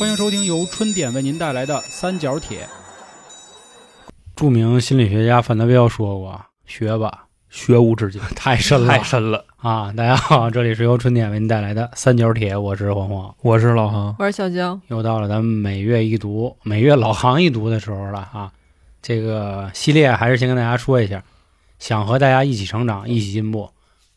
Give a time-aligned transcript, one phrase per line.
[0.00, 2.66] 欢迎收听由春点为您带来的《三角铁》。
[4.34, 14.80] 著名心理学家范德彪说过：“学吧，学无止境， 太深了，太深了啊！”大家好，这里是由春点为您带来的《三角铁》，我是黄黄，我是老航，我是小江。
[14.88, 18.50] 又到了咱们每月一读、每月老航一读的时候了啊！
[19.02, 21.22] 这个系列还是先跟大家说一下，
[21.78, 23.68] 想和大家一起成长、一起进步，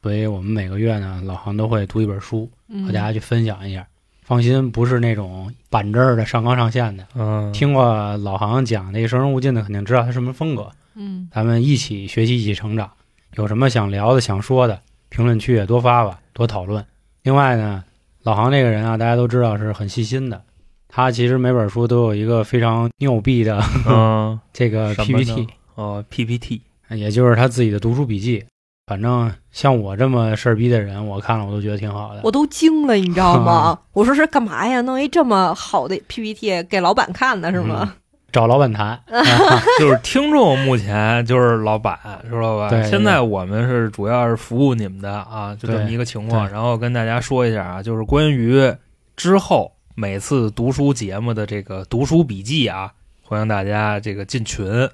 [0.02, 2.50] 所以我们每个月呢，老航都会读一本书，
[2.86, 3.86] 和大家去分享一下。
[4.24, 7.06] 放心，不是那种板正的上纲上线的。
[7.16, 10.70] 嗯，听过老航讲那个生人勿近的，肯定知道他什么风格。
[10.96, 12.90] 嗯，咱们一起学习，一起成长。
[13.36, 16.86] 有什么想聊的、想说的，评论区也多发吧，多讨论。
[17.24, 17.84] 另外呢，
[18.24, 20.42] 老航这个人啊，大家都知道是很细心的。
[20.88, 26.62] 他其实每本书都有一个非常牛逼的，嗯， 这个 PPT 哦，PPT，
[26.92, 28.46] 也就是他自己的读书笔记。
[28.86, 32.20] 反正像我这么事儿逼的人，我看了我都觉得挺好的。
[32.24, 33.80] 我都惊了，你知道吗？
[33.94, 34.82] 我说是干嘛呀？
[34.82, 37.80] 弄一这么好的 PPT 给老板看的是吗？
[37.84, 37.92] 嗯、
[38.32, 39.02] 找老板谈
[39.80, 41.98] 就是听众目前就是老板，
[42.30, 42.70] 知道吧？
[42.70, 42.84] 对。
[42.84, 46.50] 现在我们是主要是服务你们的啊，就这么一个情况。
[46.50, 48.76] 然后跟大家说一下啊，就是关于
[49.16, 54.90] 之后每次读书节目的这个读书笔记啊，欢迎大家这个进群，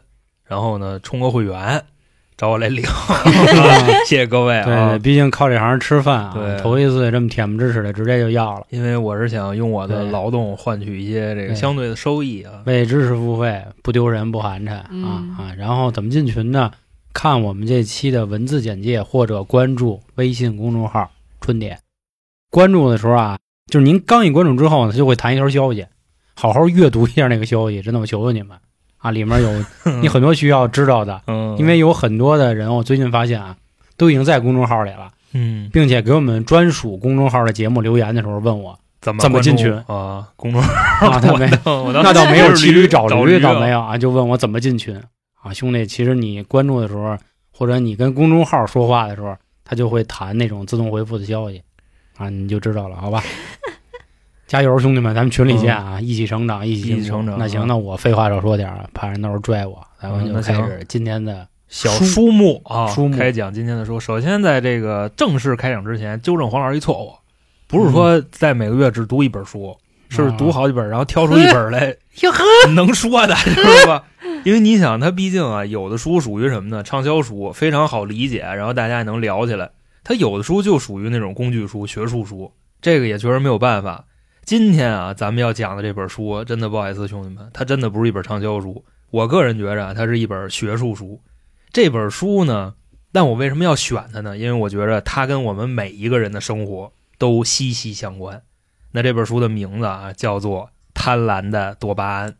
[0.45, 1.83] 然后呢充个会员。
[2.39, 2.81] 找我来领，
[4.07, 4.91] 谢谢各位啊！
[4.91, 8.65] 对，毕竟靠这行吃饭啊，对，头一次这么恬不知耻的直接就要了。
[8.69, 15.53] 因为我是想用我的劳动换取一些这个相对的收益啊，为知识付费，不丢人不寒碜、嗯、啊啊！
[15.57, 16.71] 然后怎么进群呢？
[17.11, 21.77] 看我们这期的文字简介或者关注微信公众号“春点”。
[22.49, 25.85] 关注的时候啊，就是您刚一关注之后呢，它就会弹一条消息，
[26.35, 28.57] 好好阅读一下那个消息，真的，我求求你们。
[28.99, 29.65] 啊，里面有
[30.01, 33.55] 你很多需要知道的，嗯，因为有很多的人，我最近发现啊，
[33.97, 40.27] 都已经在公众号里了，嗯，并且给我们专属公众号的节目留言的时候问我怎么怎么进群啊？
[40.35, 41.49] 公众号啊，他没，
[42.03, 45.01] 那倒没有骑驴找驴，倒没有啊，就问我怎么进群
[45.41, 47.17] 啊，兄弟，其实你关注的时候，
[47.51, 49.33] 或者你跟公众号说话的时候，
[49.63, 51.61] 他就会弹那种自动回复的消息
[52.17, 53.23] 啊，你就知道了，好吧？
[54.49, 55.97] 加油，兄弟们，咱们群里见啊！
[55.99, 57.37] 嗯、一起成长，一起成长。
[57.37, 59.79] 那行，那我废话少说点儿，怕人到时候拽我。
[60.01, 63.99] 咱们就开始今天的小书目啊，书目开讲今天的书。
[63.99, 67.13] 首先，在这个正式开讲之前，纠正黄老师一错误，
[67.67, 69.77] 不是说在每个月只读一本书，
[70.09, 72.43] 嗯、是读好几本，然后挑出一本来哟呵
[72.73, 74.03] 能说的，知道吧？
[74.43, 76.81] 因为你想，它毕竟啊，有的书属于什么呢？
[76.81, 79.69] 畅销书，非常好理解，然后大家也能聊起来。
[80.03, 82.51] 它有的书就属于那种工具书、学术书，
[82.81, 84.05] 这个也确实没有办法。
[84.49, 88.83] 今天啊，咱们要讲的这本书，真的不好意思，兄弟们，它真的不是一本畅销书。
[89.11, 91.21] 我个人觉着，它是一本学术书。
[91.71, 92.73] 这本书呢，
[93.11, 94.35] 但我为什么要选它呢？
[94.35, 98.41] 因为我觉着它跟我们每一个人的生活都息息相关。
[98.91, 100.63] 那这本书的名字啊，叫做
[100.95, 102.31] 《贪婪的多巴胺》。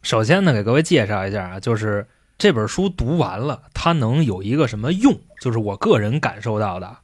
[0.00, 2.06] 首先呢，给各位介绍一下啊，就是
[2.38, 5.20] 这本书读完了，它能有一个什么用？
[5.38, 6.96] 就是我个人感受到的。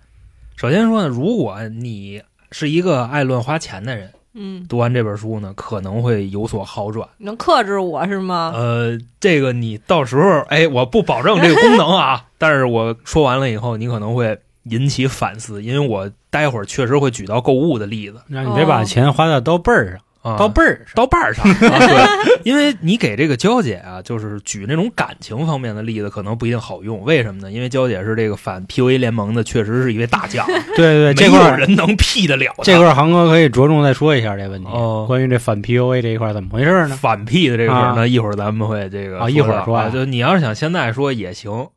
[0.57, 4.11] 首先说呢，如果你是一个爱乱花钱的人。
[4.35, 7.09] 嗯，读完这本书呢，可能会有所好转。
[7.19, 8.53] 能克制我是吗？
[8.55, 18.21] 呃，这个你到时候，哎，我不保证这个功能啊， 但是我说完了以后，你可能会引起反思，因为我待会儿确实会举到购物的例子。
[18.27, 20.01] 那你别把钱花在刀背儿上。
[20.25, 27.03] 啊，刀背儿上，刀把儿上， 啊、对，因为你给这个娇姐啊，就是举那种感情方面的例子，可能不一定好用。
[27.05, 27.53] 为什么呢？
[27.53, 30.47] 因为娇姐是这个反 PUA 联盟的，确实是一位大将。
[30.77, 32.55] 对对，这块人能 P 得了。
[32.63, 34.71] 这块航哥可以着重再说一下这问题。
[34.73, 36.97] 哦，关于这反 PUA 这一块怎么回事呢？
[36.97, 39.91] 反 P 的这个事儿呢，一会儿咱们会这个啊，一会儿说。
[39.91, 41.69] 就你要是想现在说也行。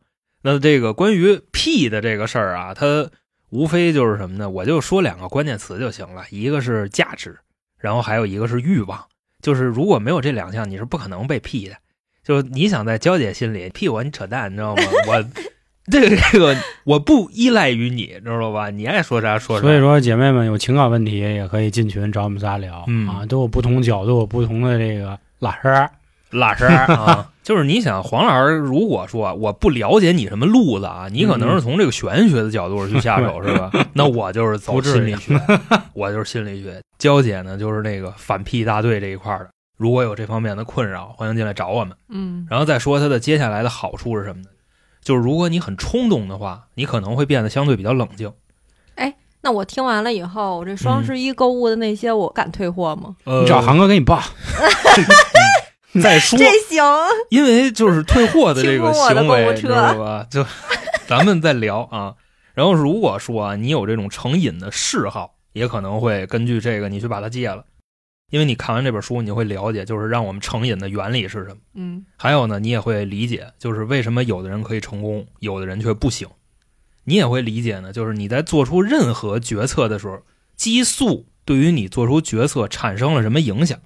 [0.43, 3.09] 那这个关于 P 的这个事儿啊，它
[3.49, 4.49] 无非就是什么呢？
[4.49, 7.37] 我就说两个关键词就行了，一个是价值，
[7.77, 9.03] 然后还有一个是欲望。
[9.41, 11.75] 就是如果没有这两项，你是不可能被 P 的。
[12.23, 14.83] 就是你想在娇姐心里 P 我，你扯淡，你知道吗？
[15.07, 15.23] 我
[15.89, 18.69] 这个这个我不依赖于你，知道吧？
[18.69, 19.61] 你爱说啥说啥。
[19.61, 25.89] 所以说，姐妹们有情感问题也可以进群找我们仨聊、嗯、啊，都有不同角度、不同的这个拉声
[26.31, 27.29] 拉声啊。
[27.47, 33.71] 就是你想，黄老师如果说我不了解你什么路子啊，你可能是从这个玄学的角度去下手，是吧？
[33.95, 35.39] 那我就是走心理学，
[35.95, 36.81] 我就是心理学。
[36.99, 39.47] 娇姐呢，就是那个反屁大队这一块的。
[39.77, 41.95] 如果有这方面的困扰，欢迎进来找我们。
[42.09, 44.50] 嗯，然后再说它的接下来的好处是什么呢？
[45.01, 48.29] 就是如果你很冲动的话，你可能会变得相对比较冷静。
[48.95, 53.15] 哎，那我听完了以后，我这双十一购物的那些，我敢退货吗？
[53.23, 54.21] 呃，你找航哥给你报。
[56.03, 56.83] 再说，这行，
[57.29, 60.25] 因为就是退货的这个行为， 知道吧？
[60.29, 60.45] 就
[61.07, 62.15] 咱们再聊啊。
[62.53, 67.63] 然后如果说啊，你有这种成瘾的嗜好，也可能会根据这个你去把它戒了。
[68.29, 71.57] 因为你看完这本书，你会了解，就是让我们成瘾的原理是什么。
[71.75, 76.27] 嗯还有呢，你也会理解，就是为什么有的人可以成功，有的人却不行。
[77.05, 80.19] 你也会理解呢，就是你在做出任何决策的时候，
[80.57, 83.79] 激素对于你做出决策产生了什么影响。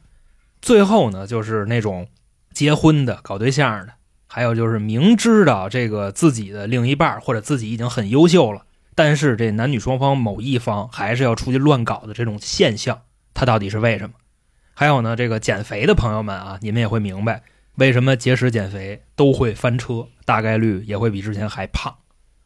[0.61, 2.07] 最后呢，就是那种
[2.53, 3.93] 结婚的、搞对象的，
[4.27, 8.65] 还有就是明知道这个自己的另一半或者自己已经很优秀了，
[8.95, 13.01] 但是这男女双方某一方还是要出去乱搞的这种现象，
[13.33, 14.13] 它到底是为什么？
[14.73, 17.43] 还有呢，这个减肥的朋友们啊，你们也会明白。
[17.75, 21.95] 为什么节食减肥都会翻车，大概率也会比之前还胖？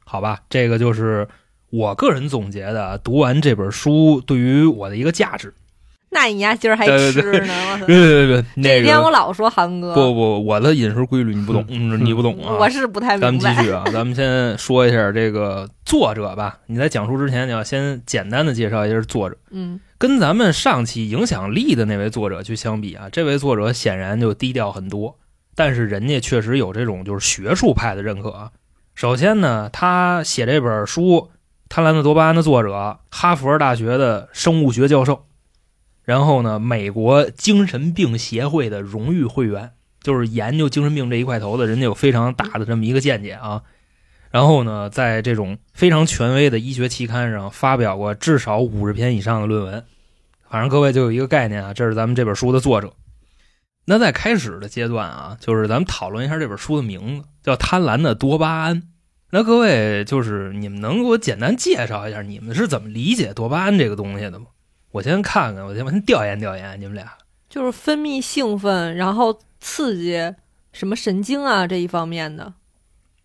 [0.05, 1.27] 好吧，这个就是
[1.71, 5.53] 我个人总结的，读完这本书对于我的一个价值。
[6.15, 7.53] 那你丫今儿还吃呢？
[7.85, 12.55] 别别别，这那天我老说韩哥，不不，我的饮食规律你不懂，嗯你不懂啊。
[12.57, 13.39] 我是不太明白咱们。
[13.57, 16.57] 继续啊，咱们先说一下这个作者吧。
[16.67, 19.35] 你在讲述之前，你要先简单的介绍一下作者。
[19.51, 25.17] 嗯跟咱们上期影响力的那位作者去相比啊，这位作者显然就低调很多，
[25.53, 28.51] 但是人家确实有这种就是学术派的认可啊。
[28.93, 31.01] 首先呢，他写这本书
[31.67, 35.25] 《贪婪的多巴胺》的作者，哈佛大学的生物学教授，
[36.05, 39.71] 然后呢，美国精神病协会的荣誉会员，
[40.01, 43.63] 就是研究精神病这一块头的，人家有非常大的这么一个见解啊。
[44.29, 49.83] 然后呢，在这种非常权威的医学期刊上发表过至少五十篇以上的论文。
[50.49, 52.93] 反正各位就有一个概念啊，这是咱们这本书的作者。
[53.85, 58.81] 那在开始的阶段啊，就是咱们讨论一下这本书的名字，叫《贪婪的多巴胺》。
[59.31, 64.45] 那各位就是你们能给我简单介绍一下，你们是怎么理解多巴胺这个东西的吗？
[64.95, 67.05] 我先看看，我先我先调研调研你们俩。
[67.49, 70.33] 就是分泌兴奋，然后刺激
[70.71, 72.53] 什么神经啊这一方面的。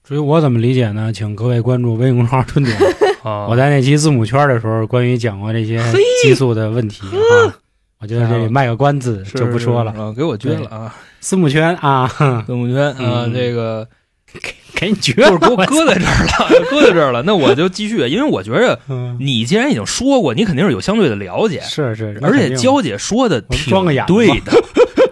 [0.02, 1.12] 至于我怎么理解呢？
[1.12, 2.76] 请各位关注微信公众号“春点
[3.22, 5.80] ”。啊我在那期字母圈的时候，关于讲过这些
[6.24, 7.54] 激素的问题啊，
[8.00, 9.92] 我觉得这里卖个关子就不说了。
[9.92, 12.96] 啊，给我捐了啊，字母圈啊，哼字母圈啊，
[13.26, 13.88] 嗯这个
[14.74, 17.22] 给你绝了就是给我搁在这儿了， 搁在这儿了。
[17.22, 24.52] 那我就继续，因为我觉着嗯，你既然已经说过，你肯定是有相对的了解，是是，而且娇姐说的挺对的，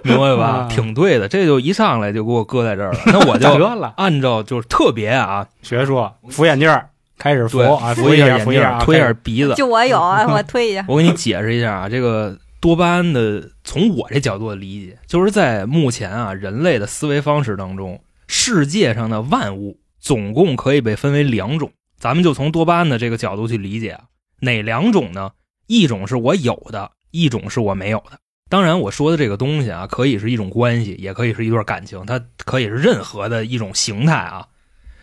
[0.04, 0.44] 明白吧？
[0.46, 2.98] 啊挺对的，这就一上来就给我搁在这儿了。
[3.06, 3.48] 那我 就，
[3.96, 6.88] 按照就是特别啊，学说扶眼镜儿
[7.18, 9.52] 开始扶，啊，扶一下，眼镜扶一下啊，推一下鼻子。
[9.54, 10.82] 就我有啊，我推一下。
[10.88, 21.72] 我给你解释一下啊，这个多巴胺的，从我这角度的理解，就是在目前啊人类的思维方式当中，世界上的万物总共可以被分为两种。
[21.98, 24.04] 咱们就从多巴胺的这个角度去理解啊，
[24.40, 25.32] 哪两种呢？
[25.66, 28.20] 一种是我有的，一种是我没有的。
[28.48, 34.46] 当然，我说的这个东西啊，可以是一种关系，也可以是一段感情，它可以是任何的一种形态啊。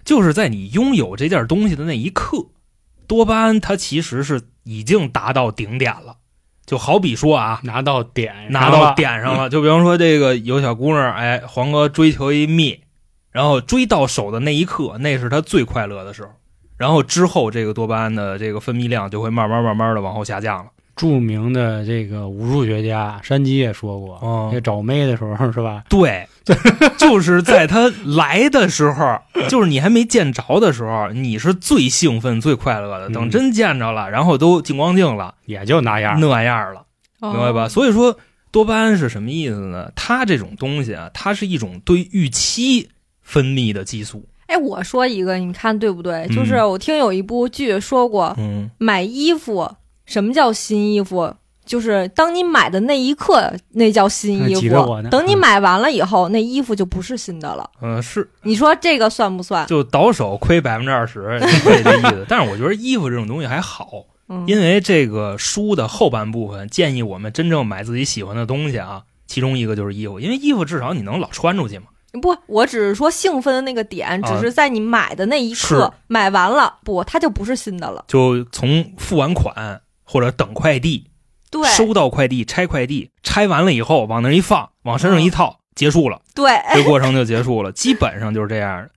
[0.03, 2.47] 就是在你拥有这件东西的那一刻，
[3.07, 6.17] 多巴胺它其实是已经达到顶点了。
[6.65, 12.81] 就好比说啊，拿到点拿到点上了，就比方说这个有小姑娘，哎，黄哥追求一蜜，
[13.35, 16.29] 然后追到手的那一刻，那是他最快乐的时候。
[16.77, 20.71] 然后之后，这个多巴胺的这个分泌量就会慢慢慢慢的往后下降了。
[20.95, 25.83] 著名的这个武术学家山鸡也说过，哦这找妹的时候是吧？
[25.89, 26.25] 对，
[26.97, 33.09] 就是在他来的时候，就是你还没见着的时候，你是最兴奋、最快乐的。
[33.09, 36.17] 等嗯真见着了，然后都进光镜了，也就那样。
[36.21, 36.85] 那样了。
[37.19, 37.65] 明白吧？
[37.65, 38.17] 哦所以说
[38.51, 39.91] 多巴胺是什么意思呢？
[39.93, 42.87] 它这种东西啊，它是一种对预期
[43.25, 44.23] 分泌的激素。
[44.47, 46.25] 哎，我说一个，你看对不对？
[46.29, 49.69] 嗯就是我听有一部剧说过，嗯，买衣服，
[50.05, 51.35] 什么叫新衣服？
[51.65, 55.01] 就是当你买的那一刻，那叫新衣服。
[55.09, 57.67] 等你嗯买完了以后，那衣服就不是新的了。
[57.81, 59.65] 嗯，是你说这个算不算？
[59.65, 62.23] 就倒手亏百分之二十，这这意思。
[62.29, 63.89] 但是我觉得衣服这种东西还好，
[64.29, 71.85] 嗯，因为这个书的后半部分建议我们真正买自己喜欢的东西啊，其中一个就是衣服，因为衣服至少你能老穿出去嘛。
[72.21, 78.05] 不，我只是说兴奋的那个点，啊只是在你买的那一是刻，买完了，不，它就不是新的了。
[78.07, 81.09] 就从付完款或者等快递，
[81.49, 86.21] 对，收到快递、拆快递，拆完了以后往那儿一放，往身上一套，结束了。
[86.33, 88.89] 对，这 过程就结束了，基本上就是这样的。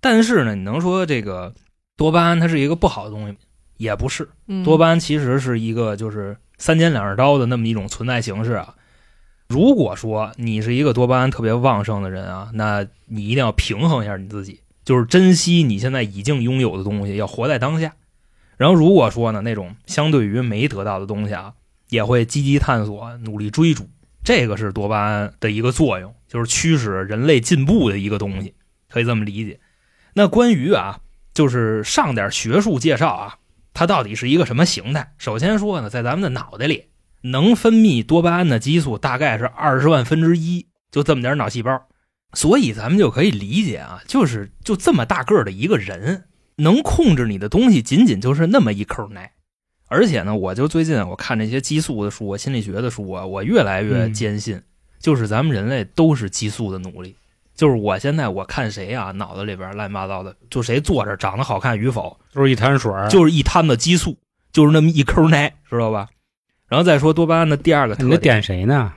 [0.00, 1.54] 但是呢，你能说这个
[1.96, 3.36] 多巴胺它是一个不好的东西吗？
[3.76, 8.74] 也不是，嗯多巴胺其实是一个就是三尖两刃刀的那么一种存在形式啊。
[9.54, 17.94] 如果说你是一个多巴胺特别旺盛的人啊，那你一定要平衡一下你自己，就是珍惜你现在已经拥有的东西，要活在当下。
[18.56, 21.52] 然后如果说呢，那种相对于没得到的东西啊，
[21.88, 23.88] 也会积极探索，努力追逐。
[24.24, 28.54] 这个是多巴胺的一个作用，就是驱使人类进步的一个东西，
[28.90, 29.60] 可以这么理解。
[30.14, 30.98] 那关于啊，
[31.32, 33.36] 就是上点学术介绍啊，
[33.72, 35.12] 它到底是一个什么形态？
[35.16, 36.86] 首先说呢，在咱们的脑袋里，
[37.24, 41.86] 能分泌多巴胺的激素大概是二十万分之一，就这么点脑细胞。
[42.34, 46.24] 所以咱们就可以理解啊，就是就这么大个儿的一个人，
[46.56, 49.32] 能控制你的东西仅仅就是那么一口奶。
[49.86, 54.60] 而且呢，我就最近我看这些激素的书啊、心理学的书我，我越来越坚信，
[54.98, 57.16] 就是咱们人类都是激素的奴隶。
[57.54, 64.18] 就是我现在我看谁啊，脑子里边乱七八糟的，就谁坐着长得好看与否，就是一滩水，就是一滩子激素，
[64.52, 66.08] 就是那么一口奶，知道吧？
[66.68, 68.92] 然后再说多巴胺的第二个特你点，点谁呢？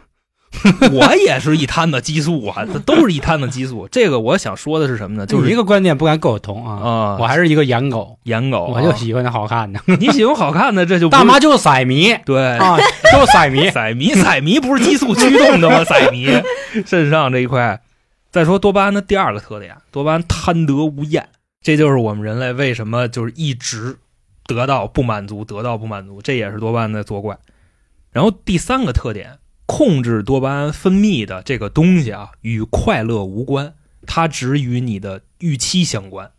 [0.93, 3.88] 我也是一摊子激素啊，这都是一摊子激素。
[3.91, 5.25] 这个我想说的是什么呢？
[5.25, 9.79] 就是一个观点不敢苟同啊，啊，我还是一个颜狗，颜狗啊，我就喜欢那好看的。
[10.00, 12.77] 你喜欢好看的，这就不大妈就是色迷对啊，
[13.12, 13.69] 就是色迷。
[13.69, 15.83] 色迷，色迷不是激素驱动的吗？
[15.83, 16.29] 色迷
[16.86, 17.81] 肾上这一块。
[18.31, 21.27] 再说多巴胺的第二个特点，多巴胺贪得无厌，
[21.62, 23.97] 这就是我们人类为什么就是一直
[24.45, 27.38] 得到不满足，得到不满足，这也是多巴胺在作怪。
[28.17, 33.75] 然后第三个特点，控制多巴胺分泌的这个东西啊，与快乐无关，
[34.07, 36.31] 它只与你的预期相关。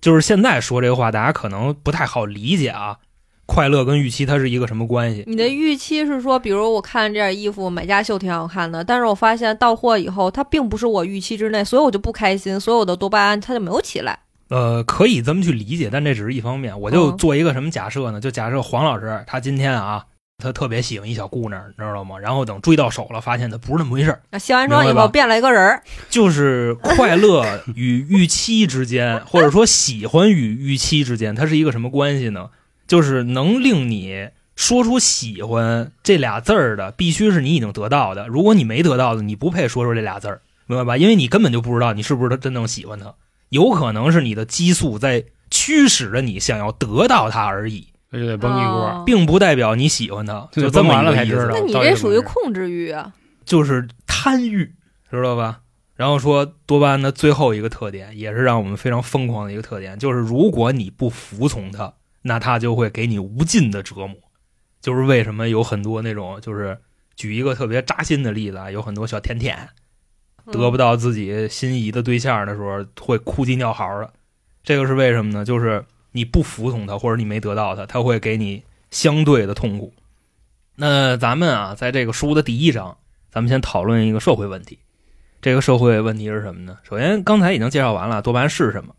[0.00, 2.96] 就是现在说这个话，大家可能不太好理解啊。
[3.44, 5.24] 快乐跟预期它是一个什么关系？
[5.26, 14.18] 你的预期是说，比如我看这件衣服买家秀挺好看的，但是我发现到货以后，它并不是我预期之内，所以我就不开心，所有的多巴胺它就没有起来。
[14.48, 16.80] 呃，可以这么去理解，但这只是一方面。
[16.80, 18.18] 我就嗯做一个什么假设呢？
[18.18, 20.06] 就假设黄老师他今天啊，
[20.40, 22.16] 他特别喜欢一小姑娘，你知道吗？
[22.16, 32.50] 然后等追到手了，发现他不是那么回事儿，那卸完妆以后变了一个人儿， 就是快乐与预期之间，或者说喜欢与预期之间，它是一个什么关系呢？
[32.86, 38.28] 就是能令你说出喜欢这俩字儿的，必须是你已经得到的。
[38.28, 40.96] 如果你没得到的，你不配说出这俩字儿，明白吧？
[40.96, 43.12] 因为你根本就不知道你是不是他真正喜欢他，
[43.48, 48.86] 有可能是你的激素在驱使着你想要得到他而已，这就得崩一锅。
[48.86, 53.12] 哦并不代表你喜欢他，就这么完了一个意思才知道那你这属于控制欲啊。
[53.44, 54.74] 就是贪欲，
[55.10, 55.60] 知道吧？
[55.94, 64.14] 然后说多巴胺的最后一个特点，也是让我们非常疯狂的一个特点，就是如果你不服从它，那它就会给你无尽的折磨。
[64.80, 66.78] 就是为什么有很多那种，就是
[67.16, 69.68] 举一个特别扎心的例子啊，有很多小甜甜
[70.52, 74.12] 得不到，到自己心仪的对象的时候，会哭鸡尿嚎的。
[74.62, 75.44] 这个是为什么呢？
[75.44, 79.92] 就是你不服从他，或者你没得到他，他会给你相对的痛苦。
[80.76, 82.98] 那咱们啊，在这个书的第一章，
[83.30, 84.78] 咱们先讨论一个社会问题。
[85.40, 86.78] 这个社会问题是什么呢？
[86.82, 88.94] 首先，刚才已经介绍完了多巴胺是什么。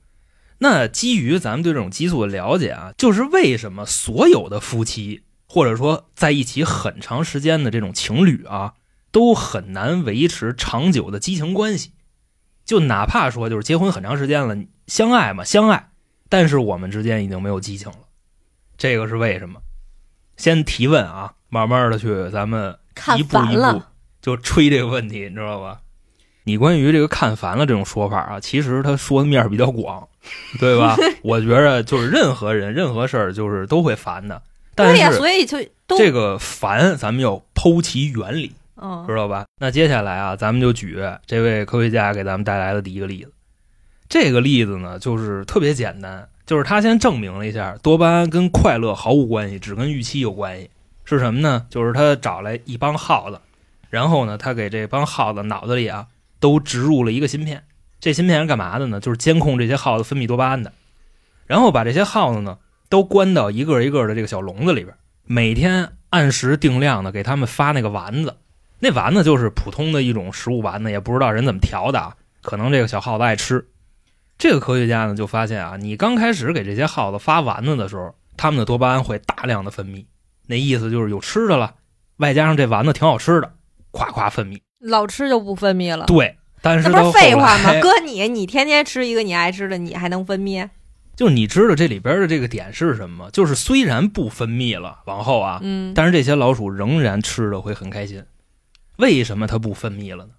[0.57, 8.73] 那基于咱们对这种激素的了解啊，就是为什么所有的夫妻，或者说在一起很长时间的这种情侣啊，
[9.11, 11.93] 都很难维持长久的激情关系。
[12.65, 15.88] 就哪怕说就是结婚很长时间了，相爱嘛，相爱，
[16.29, 17.97] 但是我们之间已经没有激情了。
[18.77, 19.59] 这个是为什么？
[20.37, 22.77] 先提问啊，慢慢的去咱们
[23.17, 23.81] 一步一步，
[24.21, 25.81] 就吹这个问题，你知道吧？
[26.43, 30.07] 你关于这个看烦了这种说法啊，其实他说的面儿比较广，
[30.59, 30.95] 对吧？
[31.21, 34.41] 我觉着就是任何人、任何事儿，就是都会烦的。
[34.75, 39.45] 但对呀，是所以就都这个烦，咱们要剖其原理，嗯知道吧？
[39.59, 43.31] 那接下来啊，咱们就举这位科学家给咱们带来的第一个例子。
[44.09, 50.69] 这个例子呢，就是特别简单，就是他先证明了一下多巴胺跟快乐毫无关系，只跟预期有关系。
[51.05, 51.67] 是什么呢？
[51.69, 53.39] 就是他找来一帮耗子，
[53.89, 56.07] 然后呢，他给这帮耗子脑子里啊
[56.39, 57.63] 都植入了一个芯片。
[57.99, 58.99] 这芯片是干嘛的呢？
[58.99, 60.73] 就是监控这些耗子分泌多巴胺的。
[61.45, 62.57] 然后把这些耗子呢
[62.89, 68.37] 都关到一个一个的这个小笼子里边，每天按时定量的给他们发那个丸子。
[68.79, 73.67] 那丸子就是普通的一种食物丸子，也不知道人怎么调的啊，可能这个小耗子爱吃。
[74.39, 80.05] 这个科学家呢就发现啊，你刚开始给这些耗子发丸子的时候，它们的多巴胺会大量的分泌，
[80.47, 81.75] 那意思就是有吃的了，
[82.17, 83.51] 外加上这丸子挺好吃的，
[83.91, 84.61] 夸夸分泌。
[84.79, 86.05] 老吃就不分泌了。
[86.05, 87.73] 对，但是那不是废话吗？
[87.73, 90.69] 来哥你，你天天吃一个你爱吃的，你还能分泌？
[91.17, 93.29] 就是你知道这里边的这个点是什么吗？
[93.33, 98.23] 就是虽然不分泌了，往后啊，嗯，但是这些老鼠仍然吃的会很开心。
[98.95, 100.31] 为什么它不分泌了呢？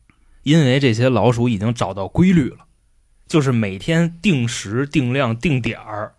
[0.43, 2.61] 因为这些老鼠已经找到规律了，
[3.31, 6.15] 就是每天定时、定量、定点儿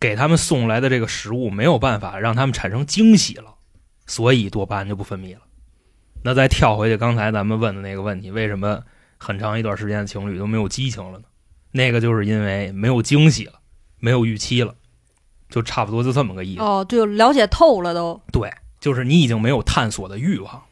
[0.00, 3.56] 给他们送来的这个食物没有办法让他们产生惊喜了，
[4.06, 5.42] 所以多巴胺就不分泌了。
[6.22, 8.82] 那再跳回去刚才咱们问的那个问题，为什么
[9.18, 11.24] 很长一段时间的情侣都没有激情了呢？
[11.72, 13.60] 那个就是因为没有惊喜了，
[13.98, 14.74] 没有预期了，
[15.50, 16.62] 就差不多就这么个意思。
[16.62, 18.18] 哦，就，了解透了都。
[18.32, 20.62] 对，就是你已经没有探索的欲望。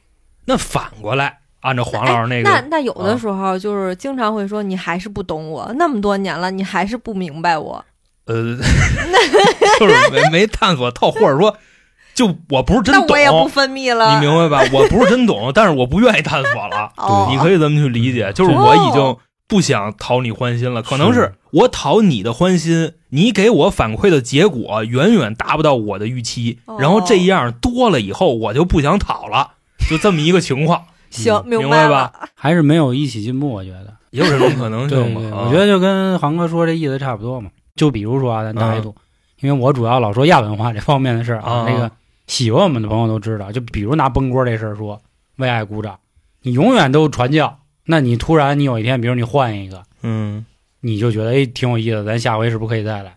[0.47, 7.83] 那反过来，按照黄老师那个，那那有的啊时候就是经常会说你还是不懂我，那么多年了，你还是不明白我。
[8.27, 8.35] 呃，
[9.81, 11.57] 就是没 没探索透，或者说
[12.15, 14.15] 就我不是真懂，那我也不分泌了。
[14.21, 14.71] 你明白吧？
[14.73, 16.93] 我不是真懂， 但是我不愿意探索了。
[16.97, 19.17] 哦，你可以这么去理解，就是我已经
[19.47, 20.83] 不想讨你欢心了。
[20.83, 29.53] 可能是我讨你的欢心，你给我反馈的结果远远达不到我的预期，哦然后这样多了以后，我就不想讨了，
[29.89, 30.85] 就这么一个情况，
[31.23, 32.13] 行，明白白吧。
[32.35, 33.95] 还是没有一起进步，我觉得。
[34.11, 35.21] 也有这种可能对性嘛。
[35.21, 37.51] 对，啊我觉得就跟航哥说这意思差不多嘛。
[37.75, 38.95] 就比如说啊，咱打一嗯度，
[39.41, 41.91] 因为我主要老说亚文化这方面的事儿啊，啊那个
[42.27, 43.51] 喜欢我们的朋友都知道。
[43.51, 45.01] 就比如拿崩锅这事儿说，
[45.37, 45.99] 为爱鼓掌，
[46.43, 50.47] 你永远都传教，那你突然你有一天，比如你换一个，嗯，
[50.81, 53.17] 你就觉得哎挺有意思，咱下回是不是可以再来？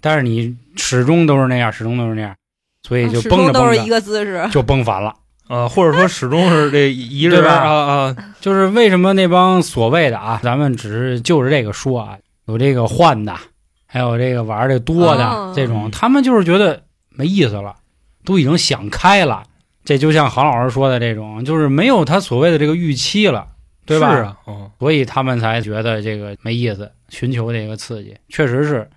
[0.00, 2.36] 但是你始终都是那样，始终都是那样，
[2.86, 4.48] 所以就始绷着绷终都是一着个姿势。
[4.52, 5.12] 就崩反了。
[5.48, 13.34] 啊，或者说始终是这一人对吧啊啊， 就是为什么那帮所谓的啊，咱们只是就着这个说啊，有这个换的，
[13.86, 17.74] 还有这个玩的多的、哦这种，他们就是觉得没意思了，
[18.24, 19.42] 都已经想开了。
[19.84, 23.46] 这就像郝老师说的这种，就是没有他所谓的这个预期了，
[23.86, 24.14] 对吧？
[24.14, 28.88] 是啊，嗯所以他们才觉得这个没意思，寻求这个刺激，确实是。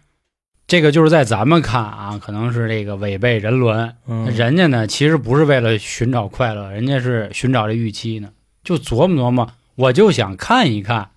[0.72, 8.30] 这个就是在咱们看啊，可能是这个违背人伦，嗯，人家呢，其实不是为了寻找快乐，人家是寻找这预期呢，
[8.63, 11.10] 就琢磨琢磨，我就想看一看，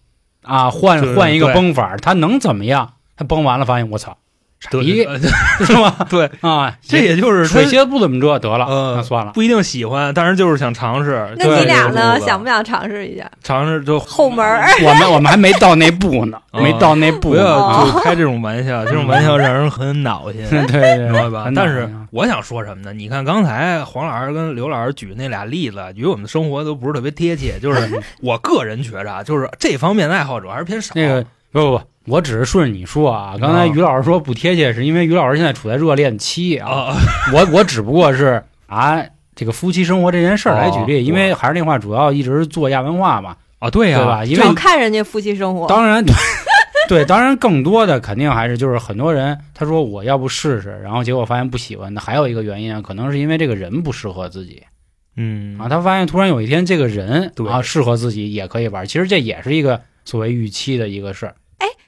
[0.42, 2.94] 啊，换换一个崩法，他能怎么样？
[3.16, 4.18] 他崩完了发现我操，
[4.70, 5.06] 傻逼
[5.64, 5.94] 是吧？
[6.08, 9.32] 对， 啊，这也就是他水蝎不怎么着，得了，嗯那算了。
[9.32, 11.28] 不一定喜欢，但是就是想尝试。
[11.36, 12.18] 那对你俩呢？
[12.20, 14.66] 想不想尝试一下尝试就后门儿？
[14.84, 17.36] 我们我们还没到那步呢，啊没到那步不。
[17.36, 20.42] 要就开这种玩笑，这种玩笑让人很恼心。
[20.50, 21.50] 对对对，明白吧？
[21.54, 22.92] 但是我想说什么呢？
[22.92, 27.58] 你看刚才黄老师跟刘老师举那俩例子，与我们的生活都不是特别贴切。
[27.60, 30.92] 就是我个人觉着啊，就是这方面的爱好者还是偏少。
[30.94, 33.36] 那个不不不，我只是顺着你说啊。
[33.40, 36.68] 刚才于老师说不贴切，是因为于老师现在处在热恋期啊。
[36.68, 36.96] 啊，
[37.32, 39.00] 我我只不过是啊
[39.36, 44.24] 这个夫妻生活这件事儿来举例，哦因为还是那话，主要一直做亚文化嘛，啊，对呀，对吧？
[44.24, 45.68] 因为看人家夫妻生活。
[45.68, 46.12] 当然对
[46.88, 54.64] 对，当然更多的肯定还是就是很多人他说我要不试试，然后结果发现不喜欢的，还有一个原因啊，可能是因为这个人不适合自己
[55.16, 61.34] 嗯啊，他发现突然有一天这个人啊适合自己也可以玩，其实这也是一个所谓预期的一个事儿。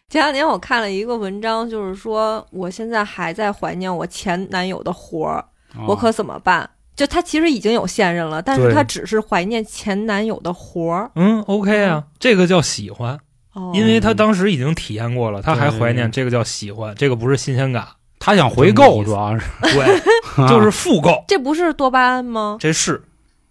[0.09, 6.69] 前两年我看了一个文章，就是说我现在还在怀念我前男友的活儿，啊我可怎么办？
[6.95, 11.11] 就他其实已经有现任了，但是对他只是怀念前男友的活儿。
[11.16, 13.19] 嗯，OK 啊，这个叫喜欢，
[13.53, 17.87] 哦，因为他当时已经体验过了，他还怀念，这个叫喜欢，这个不是新鲜感，
[18.21, 20.01] 他想回购，主要是对，
[20.49, 22.57] 就是复购，这不是多巴胺吗？
[22.61, 23.03] 这是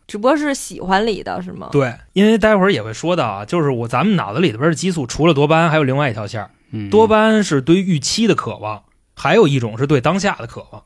[0.08, 1.70] 只不过是喜欢里的是吗？
[1.72, 8.84] 对，因为待会儿也会说到啊，就是我咱们脑子里边的激素，除了多巴胺，还有另外一条线儿，嗯多巴胺是对预期的渴望，
[9.15, 10.84] 还有一种是对当下的渴望。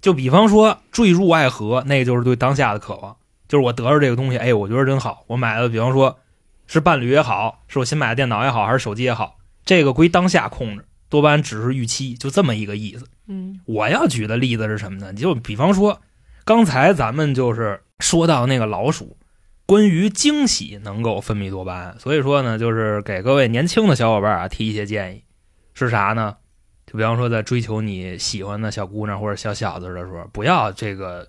[0.00, 3.16] 就比方说坠入爱河，那个就是对当下的渴望，
[3.48, 6.18] 就是我得着这个东西，哎，我觉得真好，我买的，比方说
[6.66, 13.06] 是伴侣也好，是我新买的电脑也好，还是手机也好，这个归当下控制，多巴胺只是预期，就这么一个意思。
[13.28, 15.12] 嗯我要举的例子是什么呢？
[15.12, 16.00] 就比方说，
[16.44, 19.16] 刚才咱们就是说到那个老鼠，
[19.64, 25.22] 关于惊喜能够分泌多巴胺，所以说呢，就是给各位年轻的小伙伴啊提一些建议，
[25.72, 26.36] 是啥呢？
[26.84, 31.26] 就比方说，在追求你喜欢的小姑娘或者小小子的时候，不要这个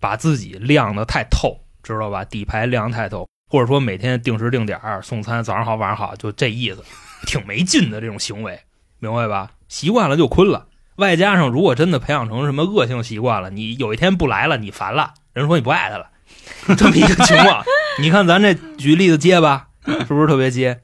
[0.00, 2.24] 把自己晾得太透，知道吧？
[2.24, 6.82] 底牌晾太透，或者说每天定时定点送餐，早上好晚上好，就这意思，
[7.26, 8.60] 挺没劲的这种行为，
[8.98, 9.52] 明白吧？
[9.68, 10.66] 习惯了就困了。
[10.96, 16.10] 外加上，如果真的培养成什么恶性习惯了，你有一天不来了，你烦了，人说你不爱他了，
[16.76, 17.64] 这么一个情况。
[18.00, 20.80] 你看咱这举例子接吧，是不是特别接？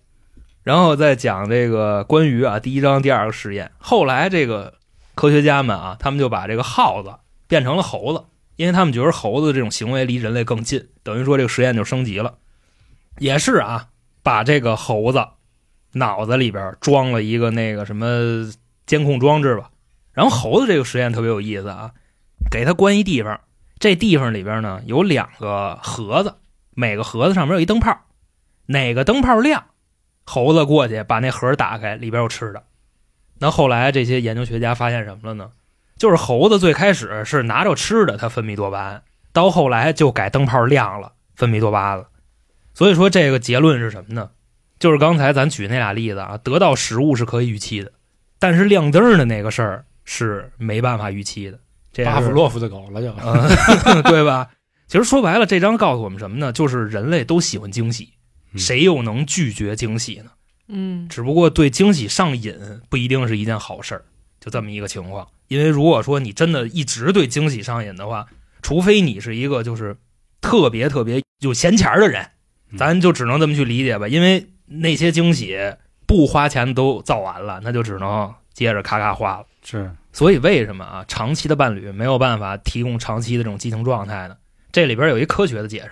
[0.63, 4.75] 然后再讲这个关于啊第一章第二个实验，后来这个
[5.15, 7.15] 科学家们啊，他们就把这个耗子
[7.47, 8.25] 变成了猴子，
[8.57, 12.35] 因为他们觉得猴子这种行为离人类更近，等于说这个实验就升级了。
[13.19, 13.89] 也是啊，
[14.23, 15.27] 把这个猴子
[15.93, 18.51] 脑子里边装了一个那个什么
[18.87, 19.71] 监控装置吧。
[20.15, 21.93] 然后猴子这个实验特别有意思啊，
[22.51, 23.39] 给它关一地方，
[23.79, 26.35] 这地方里边呢有两个盒子，
[26.75, 28.07] 每个盒子上面有一灯泡，
[28.67, 29.65] 哪个灯泡亮，
[30.25, 32.65] 猴子过去把那盒打开，里边有吃的。
[33.39, 35.51] 那后来这些研究学家发现什么了呢？
[35.97, 42.09] 就是猴子最开始是拿着吃的，它分泌多巴胺，到后来就改灯泡亮了，分泌多巴胺了。
[42.73, 44.31] 所以说这个结论是什么呢？
[44.79, 47.93] 就是刚才咱举那俩例子啊，得到食物是可以预期的，
[48.39, 51.59] 但是亮灯的那个事儿是没办法预期的。
[51.95, 53.11] 这巴甫洛夫的狗了就。
[53.25, 54.51] 嗯， 对吧？
[54.87, 56.53] 其实说白了，这章告诉我们什么呢？
[56.53, 58.11] 就是人类都喜欢惊喜，
[58.53, 60.31] 嗯谁又能拒绝惊喜呢？
[60.69, 62.55] 嗯只不过对惊喜上瘾
[62.91, 64.05] 不一定是一件好事儿，
[64.41, 65.27] 就这么一个情况。
[65.49, 68.27] 因为如果说你真的一直对惊喜上瘾的话，
[68.61, 69.97] 除非你是一个就是
[70.41, 72.27] 特别特别有闲钱儿的人，
[72.71, 74.09] 嗯咱就只能这么去理解吧。
[74.09, 75.59] 因为那些惊喜
[76.07, 79.47] 不花钱都造完了，那就只能接着咔咔花了。
[79.63, 84.37] 是所以为什么啊，长期的伴侣没有办法提供长期的这种激情状态呢？
[84.71, 85.91] 这里边有一科学的解释，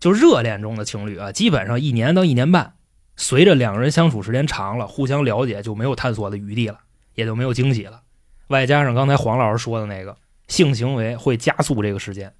[0.00, 2.72] 就热恋中的情侣啊，基本上一年到一年半，
[3.14, 6.78] 随着两个人相处时间长了，互相了解就没有探索的余地了，
[7.14, 8.00] 也就没有惊喜了。
[8.46, 12.32] 外加上刚才黄老师说的那个性行为会加速这个时间，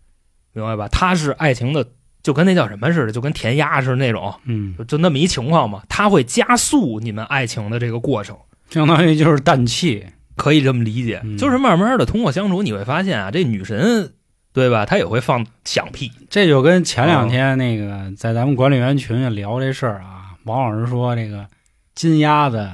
[0.54, 0.88] 明白吧？
[0.88, 1.86] 它是爱情的，
[2.22, 5.82] 就跟那叫什么似的，就跟填鸭似的那种，嗯，就就那么一情况嘛。
[5.90, 8.34] 它会加速你们爱情的这个过程。
[8.70, 10.06] 相当于就是氮气，
[10.38, 14.12] 可以这么理解，嗯就是慢慢的通过相处，你会发现啊，这女神，
[14.54, 14.86] 对吧？
[14.86, 21.44] 她也会放响屁，这就跟前两天那个在咱们管理员群里聊这事儿啊，王老师说这个
[21.94, 22.66] 金鸭子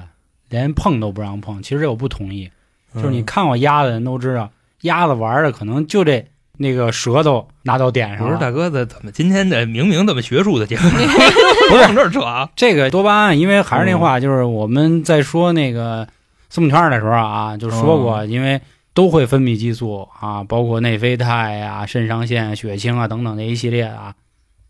[0.48, 2.48] 连碰都不让碰，其实这我不同意。
[2.94, 4.48] 就是你看过鸭子的人都知道，
[4.83, 6.24] 鸭子玩的可能就这
[6.57, 8.24] 那个舌头拿到点上了。
[8.27, 10.90] 我说大哥，这怎么今天这明明这么学术的节目，
[11.70, 12.48] 不往这儿扯啊？
[12.55, 16.07] 这个多巴胺，因为还是那嗯话，就是我们在说那个
[16.54, 18.60] 四目圈的时候啊，就说过，嗯因为
[18.92, 24.14] 都会分泌激素啊，包括内啡肽啊、肾上腺、血清啊等等这一系列啊，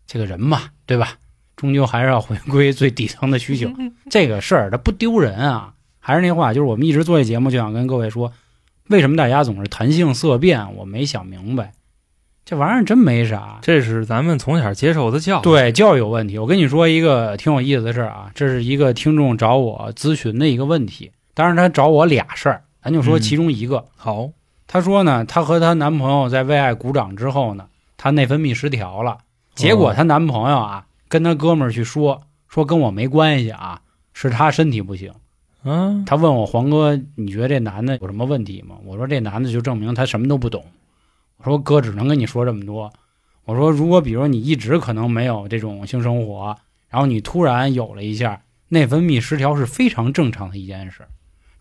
[0.07, 1.09] 这个人嘛，对吧？
[1.55, 3.69] 终究还是要回归最底层的需求。
[4.09, 8.33] 这个事儿它不丢人啊，还是那话，就是我们一直做这节目就想跟各位说，
[8.87, 10.75] 为什么大家总是谈性色变？
[10.77, 11.73] 我没想明白，
[12.45, 13.59] 这玩意儿真没啥。
[13.61, 16.39] 这是咱们从小接受的教育。，对，教育有问题。
[16.39, 21.11] 我跟你说一个挺有意思的事儿啊，这是一个听众找我咨询的一个问题。
[21.35, 23.85] 当然，他找我俩事儿，咱就说嗯其中一个。
[23.95, 24.31] 好，
[24.65, 27.67] 她说呢，她和她男朋友在为爱鼓掌之后呢，
[27.97, 29.19] 她内分泌失调了。
[29.53, 33.81] 结果她男朋友啊，跟她哥们儿去说，说跟我没关系啊，
[34.13, 35.13] 是她身体不行。
[35.67, 38.75] 嗯，他问我黄哥，你觉得这男的有什么问题吗？
[38.85, 40.63] 我说这男的就证明他什么都不懂。
[41.37, 42.93] 我说哥只能跟你说这么多。
[43.45, 46.55] 我说如果比如你一直可能没有这种性生活，
[46.87, 51.07] 然后你突然有了一下内分泌失调是非常正常的一件事，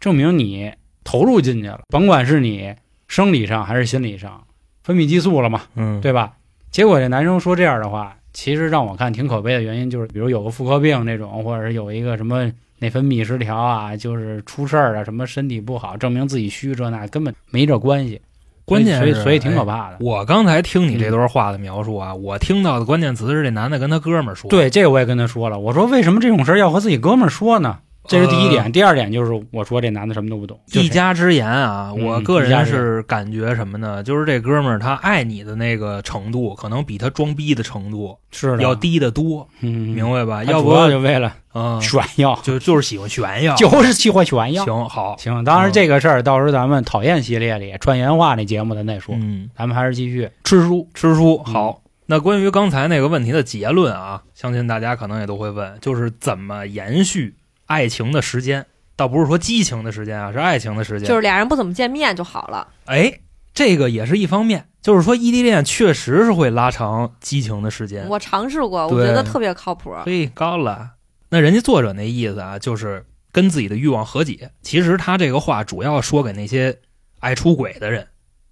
[0.01, 2.75] 证明你投入进去了，甭管是你
[3.09, 4.45] 生理上还是心理上
[4.83, 6.33] 分泌激素了嘛，嗯，对吧？
[6.71, 18.21] 结果这男生说这样的话，其实让我看挺可悲的原因就是，比如有个妇科病这种，或者是有一个什么内分泌失调啊，就是出事儿啊，什么身体不好，证明自己虚这那，根本没这关系。
[18.67, 19.99] 关键是所以所以挺可哎怕的。
[20.01, 27.81] 我刚才听你这段话的描述啊，我听到的关键词是这男的跟他哥们儿说，，对，这个我也跟他说了，我说为什么这种事儿要和自己哥们儿说呢？
[28.07, 34.03] 这是第一点，呃第二点就是我说这男的什么都不懂，就是一家之言啊，嗯我个人是感觉什么呢？
[34.03, 40.45] 就是这哥们儿他爱你的那个程度，可能比他装逼的程度是要，低得多，嗯，明白吧？
[40.45, 44.65] 要要不就为了嗯， 炫耀，就就是喜欢炫耀，就是喜欢炫耀。
[44.67, 50.89] 行好，行，当然嗯这个事儿到时候咱们讨厌系列里串言话那节目咱再说，嗯，咱们还是继续吃书。
[50.95, 51.81] 吃书嗯好。
[52.07, 57.35] 那关于刚才那个问题的结论啊，相信大家可能也都会问，就是怎么延续
[57.67, 58.67] 爱情的时间？
[58.97, 61.09] 倒不是说激情的时间啊，是爱情的时间。
[61.09, 62.69] 就是俩人不怎么见面就好了。
[62.85, 63.21] 哎，
[63.53, 68.09] 这个也是一方面，就是说异地恋确实是会拉长激情的时间。
[68.09, 69.93] 我尝试过，我觉得特别靠谱。
[70.05, 70.93] 嘿，高了。
[71.31, 74.53] 那人家作者那意思啊，就是跟自己的欲望和解。
[74.63, 76.79] 其实他这个话主要说给那些
[77.19, 78.07] 爱出轨的人，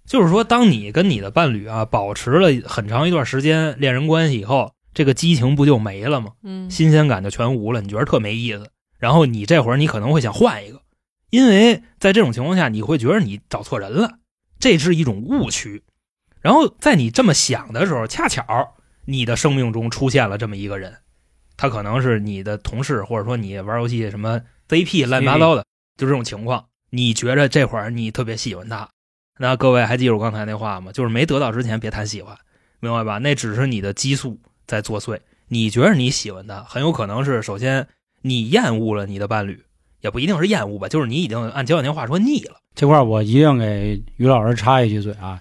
[0.05, 6.31] 就是说，当你跟你的伴侣啊保持了很长一段时间恋人关系以后，这个激情不就没了吗？
[6.43, 8.67] 嗯，新鲜感就全无了，你觉得特没意思。
[9.03, 10.81] 然后你这会儿你可能会想换一个，
[11.29, 14.19] 因为在这种情况下，你会觉得你找错人了，
[14.59, 15.83] 这是一种误区。
[16.39, 20.99] 然后在你这么想的时候，恰巧你的生命中出现了这么一个人，
[21.57, 24.39] 他可能是你的同事，或者说你玩游戏什么
[24.69, 25.65] CP 乱七八糟的，
[25.97, 26.67] 就这种情况。
[26.89, 28.87] 你觉着这会儿你特别喜欢他，
[29.37, 30.93] 那各位还记住刚才那话吗？
[30.93, 32.37] 就是没得到之前别谈喜欢，
[32.79, 33.17] 明白吧？
[33.17, 35.19] 那只是你的激素在作祟。
[35.49, 37.85] 你觉得你喜欢他，很有可能是首先
[38.23, 39.61] 你厌恶了你的伴侣，
[40.01, 42.55] 也不一定是厌恶吧，就是你已经按前两天话说腻了。
[42.73, 45.39] 这块儿我一定给于老师插一句嘴啊，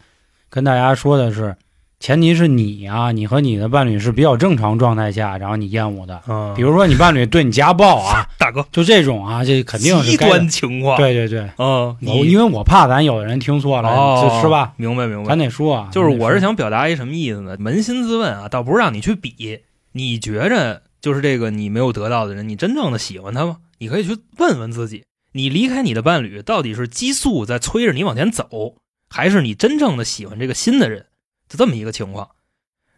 [0.51, 1.57] 跟大家说的是，
[1.99, 6.21] 前提是你啊，你和你的伴侣是比较正常状态下，然后你厌恶的。
[6.29, 14.75] 嗯比如说你伴侣对你家暴啊， 大哥，就这种啊，这肯定是极端情况。，对对对，嗯，我你因为我怕咱有的人听错了，是吧？？
[14.77, 15.39] 明白明白咱。
[15.39, 17.57] 得说啊，就是我是想表达一什么意思呢？
[17.57, 19.61] 扪心自问啊，倒不是让你去比，
[19.93, 23.59] 你觉着就是这个你没有得到的人，你真正的喜欢他吗？
[23.79, 28.77] 你可以去问问自己，你离开你的伴侣，到底是激素在催着你往前走，
[29.11, 31.07] 还是你真正的喜欢这个新的人？
[31.49, 32.31] 就这么一个情况。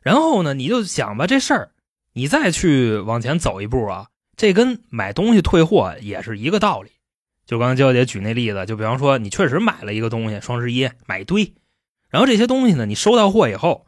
[0.02, 1.70] 然后呢，你就想吧，这事儿
[2.12, 6.90] 你再去往前走一步啊，这跟买东西退货也是一个道理。
[7.46, 11.54] 就刚才娇姐举那例子，就比方说你确实买了一个东西，双十一买一堆，
[12.10, 13.86] 然后这些东西呢，你收到货以后，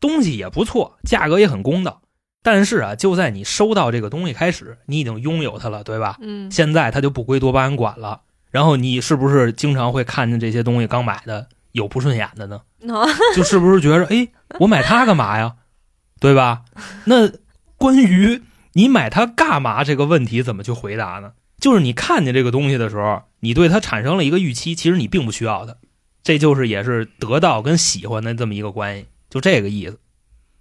[0.00, 2.02] 东西也不错，价格也很公道。
[2.44, 6.18] 但是啊，就在你收到这个东西开始，你已经拥有它了，对吧？
[6.20, 8.20] 嗯，现在它就不归多巴胺管了。
[8.50, 12.60] 然后你是不是经常会看见这些东西刚买的有不顺眼的呢？
[12.88, 14.28] 啊 就是不是觉着，哎，
[14.60, 15.54] 我买它干嘛呀？
[16.20, 16.64] 对吧？
[17.06, 17.32] 那
[17.78, 18.42] 关于
[18.74, 21.32] 你买它干嘛这个问题，怎么去回答呢？
[21.58, 25.76] 就是你看见这个东西的时候，你对它产生了一个预期，其实你并不需要它，
[26.22, 29.98] 这就是也是得到跟喜欢的这么一个关系，就这个意思。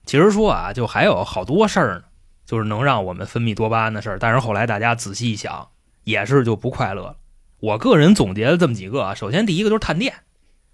[0.06, 2.04] 其实说啊，就还有好多事儿呢，
[2.46, 5.70] 就是能让我们分泌多巴胺的事儿，但是后来大家仔细一想，
[6.04, 7.16] 也是就不快乐了。
[7.60, 10.14] 我个人总结了这么几个啊，首先第一个就是探店，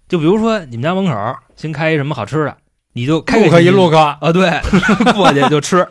[0.08, 2.56] 就比如说你们家门口新开一什么好吃的，
[2.94, 4.60] 你就开路可一路可，啊，对，
[5.14, 5.86] 过去就吃，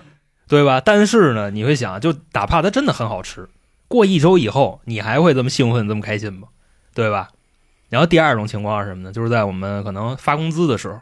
[0.48, 0.82] 对吧？
[0.82, 3.48] 但是呢，你会想，就哪怕它真的很好吃，
[3.88, 6.50] 过一周以后，你还会这么兴奋、这么开心吗？
[6.94, 7.30] 对吧？
[7.88, 9.14] 然后第二种情况是什么呢？
[9.14, 11.00] 就是在我们可能发工资的时候，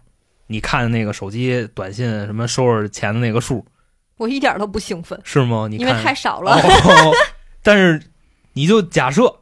[0.47, 3.65] 你看那个手机短信什么收着钱的那个数，
[4.17, 5.67] 我一点都不兴奋，是吗？
[5.69, 6.53] 你因为看太少了。
[6.53, 7.13] 哦，
[7.61, 8.01] 但是
[8.53, 9.41] 你就假设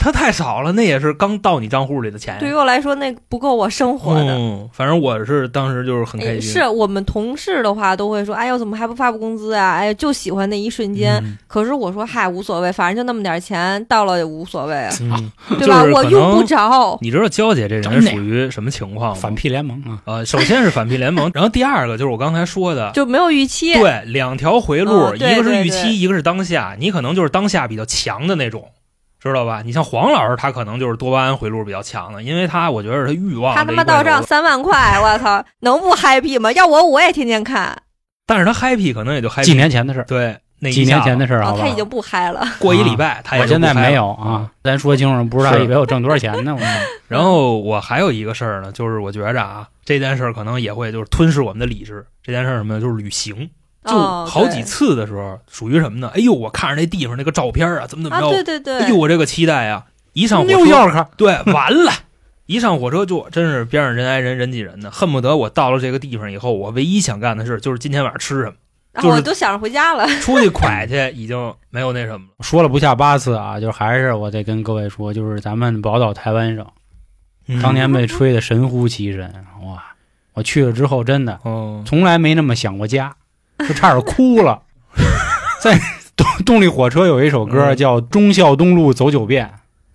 [0.00, 2.36] 它太少了，那也是刚到你账户里的钱。
[2.40, 4.34] 对于我来说，那不够我生活的。
[4.34, 6.50] 嗯，反正我是当时就是很开哎心。
[6.52, 9.72] 是我们同事的话都会说：“哎呦，怎么还不发布工资啊？
[9.72, 11.22] 哎呀，就喜欢那一瞬间。
[11.22, 14.88] 嗯可是我说：“嗨，无所谓，反正就那么点钱，到了也无所谓
[15.58, 15.84] 对吧？
[15.92, 16.96] 我用不着。
[17.02, 19.18] 你知道娇姐这人属于什么情况吗？
[19.20, 23.74] 反屁联盟啊，呃，首先是反屁联盟， 然后第二个就是我刚才说的，就没有预期。
[23.74, 26.76] 对，两条回路，嗯对一个是预期，一个是当下。
[26.78, 28.68] 你可能就是当下比较强的那种，
[29.20, 29.62] 知道吧？
[29.64, 36.50] 你像黄老师，他可能就是多巴胺回路比较强的，因为他我觉得他欲望他他妈到账三万块，我操，能不 happy 吗？
[36.52, 37.76] 要我我也天天看。
[38.26, 42.46] 但是他 happy 可能也就 happy 几年前的事儿，对那几年前的事事儿，啊哦，他已经不嗨了。
[42.60, 46.54] 过一礼拜，他也我现在没有啊，咱说清楚，不知道是以为我挣多少钱呢。
[46.54, 46.60] 我
[47.08, 52.06] 然后我还有一个事儿呢，就是我觉着啊，这件事儿可能也会就是吞噬我们的理智。
[52.22, 52.80] 这件事儿什么呢？
[52.80, 53.50] 就是旅行，
[53.84, 56.10] 就哦好几次的时候，属于什么呢？
[56.14, 59.86] 哎呦，我看着那地方那个照片啊，怎么怎么啊，着，对对对，哎呦，我这个期待啊！
[60.12, 61.92] 一上火车， 对，完了，
[62.46, 68.54] 一上火车就真是边上人挨人，人挤人的，恨不得我到了这个地方以后，我唯一想干的事就是今天晚上吃什么，
[68.92, 70.06] 然后就是我都想着回家了。
[70.20, 72.44] 出去蒯去，已经没有那什么了。
[72.44, 76.66] 说了不下八次啊，就还是我得跟各位说，就是咱们宝岛台湾省
[77.46, 79.32] 嗯当年被吹的神乎其神，
[79.64, 79.82] 哇！
[80.34, 83.14] 我去了之后，真的哦，从来没那么想过家，
[83.68, 84.60] 就差点哭了。
[85.60, 85.78] 在
[86.16, 89.46] 动动力火车有一首歌嗯叫《忠孝东路走九遍》，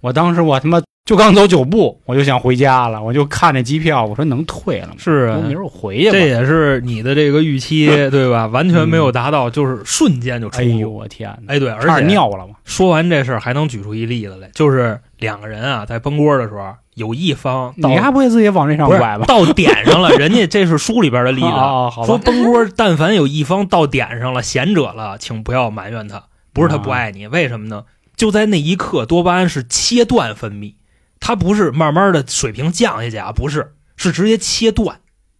[0.01, 4.93] 我当时我他妈就刚走九步，我就想回家了，我就看那机票，我说能退了吗？
[4.97, 6.12] 是啊我，明儿我回去吧。
[6.13, 8.47] 这也是你的这个预期， 对吧？
[8.47, 10.89] 完全没有达到，就是瞬间就出哎呦。
[10.89, 11.54] 我天哪！
[11.54, 12.56] 哎，对，而且尿了嘛。
[12.63, 19.26] 说完这事儿，还能举出一例子来，就是两个人啊，在崩锅的时候，有一方到你还不会自己往这上拐吧？
[19.26, 21.48] 到点上了，人家这是书里边的例子，
[22.06, 27.84] 说吧，崩锅，但凡有一方到点上了，贤者了，请不要埋怨他，不是他不爱你，为什么呢？
[28.16, 30.76] 就在那一刻，多巴胺是切断分泌，
[31.20, 35.00] 它不是慢慢的水平降下去啊，不是，是直接切断，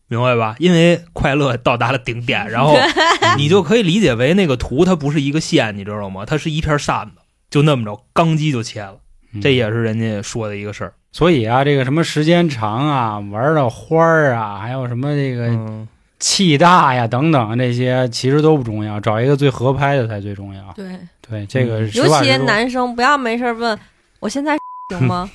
[0.10, 0.58] 明白吧？
[0.60, 2.76] 因为快乐到达了顶点，然后
[3.40, 6.26] 你就可以理解为那个图它不是一个线，你知道吗？
[6.26, 8.98] 它是一片扇子，就那么着，钢机就切了，
[9.34, 10.94] 嗯这也是人家说的一个事儿。
[11.16, 15.88] 所以啊，这个什么时间长啊，玩的花儿啊，还有什么这个嗯，
[16.20, 20.62] 气大呀等等这些，其实都不重要，找一个最合拍的才最重要。
[20.76, 20.86] 对，
[21.26, 22.36] 对，这个尤其。
[22.46, 23.80] 男生不要没事儿问
[24.20, 24.58] 我现在
[24.90, 25.30] 行吗？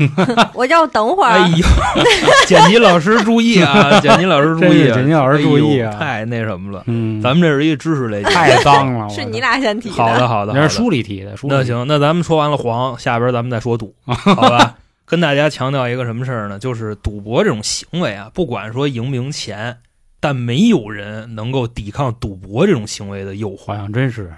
[0.53, 1.31] 我要等会儿。
[1.31, 1.67] 哎呦，
[2.47, 3.99] 剪辑老师注意啊！
[4.01, 6.85] 剪辑老师注意、啊，剪辑老师注意啊哎太那什么了。
[6.89, 8.23] 嗯，咱们这是一知识类。
[8.23, 9.95] 太脏了，是你俩先提的。
[9.95, 14.75] 好的，好的，那是书里提的，书里提那行，那咱们说完了黄，下边咱们再说赌， 好吧？
[15.11, 16.57] 跟大家强调一个什么事儿呢？
[16.57, 19.77] 就是赌博这种行为啊，不管说赢不赢钱，
[20.21, 24.33] 但没有人能够抵抗赌博这种行为的诱好惑，像真是，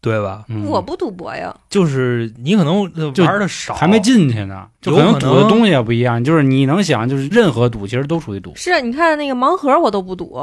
[0.00, 0.44] 对吧？
[0.46, 2.82] 嗯、我不赌博呀，就是你可能
[3.18, 6.22] 玩的少，还没进去呢，就有可可能赌的能东西也不一样。
[6.22, 8.52] 就是你能想，就是任何赌其实都属于赌。
[8.54, 10.40] 是你看那个盲盒我都不赌，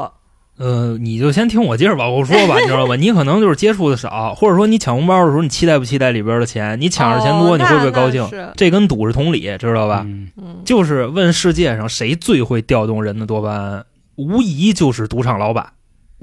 [0.60, 2.94] 呃，你就先听我接着往后说吧， 你知道吧？
[2.94, 6.78] 你可能就是接触的少，或者说你抢红包的时候，你期待不期待里边的钱？
[6.78, 10.02] 你抢着钱多，哦你会不会高兴这跟赌是同理，知道吧？
[10.06, 15.72] 嗯，嗯，就是问世界上谁最会调动人的多巴胺，无疑就是赌场老板。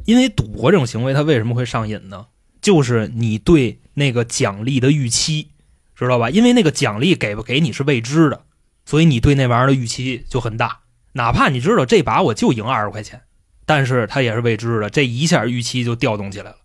[0.05, 2.27] 因为赌博这种行为，它为什么会上瘾呢？
[2.61, 5.47] 就是你对那个奖励的预期，
[5.95, 6.29] 知道吧？
[6.29, 8.41] 因为那个奖励给不给你是未知的，
[8.85, 10.77] 所以你对那玩意儿的预期就很大。
[11.13, 13.19] 哪怕你知道这把我就赢二十块钱，
[13.67, 16.57] 但是它也是未知的，这一下预期就调动起来了。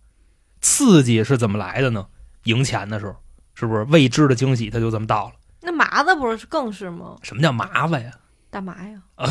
[0.61, 2.07] 刺激是怎么来的呢？
[2.45, 3.15] 赢钱的时候，
[3.53, 5.33] 是不是未知的惊喜它就这么到了？
[5.61, 7.17] 那麻子不是更是吗？
[7.21, 8.11] 什么叫麻烦呀？
[8.49, 9.01] 大麻呀？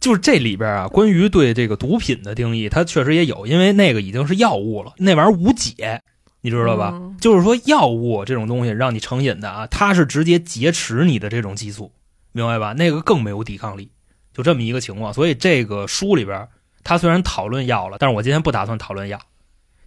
[0.00, 6.00] 就是这里边啊，关于对这个毒品的定义，它确实也有，因为那个已经是药物了，那玩意儿无解，
[6.40, 6.92] 你知道吧？
[6.94, 11.92] 嗯就是说药物这种东西让你成瘾的啊，它是直接劫持你的这种激素，
[12.32, 12.72] 明白吧？
[12.72, 13.90] 那个更没有抵抗力，
[14.32, 15.12] 就这么一个情况。
[15.12, 16.48] 所以这个书里边，
[16.84, 19.18] 他虽然讨论药了，但是我今天不打算讨论药。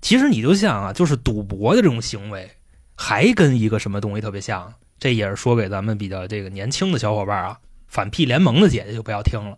[0.01, 2.49] 其实你就像啊，就是赌博的这种行为，
[2.95, 9.57] 还跟一个什么东西特别像，这也是说给咱们比较这个年轻的小伙伴啊，反屁联盟的姐姐就不要听了，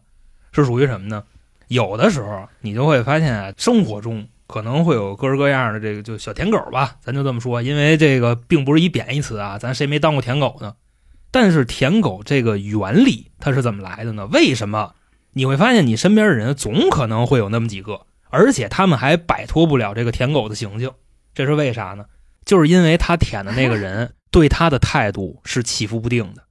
[0.51, 1.23] 是属于什么呢？
[1.67, 10.75] 有的时候你就会发现，生活中可能会有各式各样的这个就小舔狗吧，咱就这么说，因为这个并不是一贬义词啊，咱谁没当过舔狗呢？
[11.35, 14.25] 但是舔狗这个原理它是怎么来的呢？
[14.27, 14.95] 为什么
[15.33, 20.89] 你会发现你身边的人总可能会有那么几个，而且他们还摆脱不了这个舔狗的行径？
[21.33, 22.05] 这是为啥呢？
[22.45, 26.43] 就是因为他舔的那个人对他的态度是起伏不定的。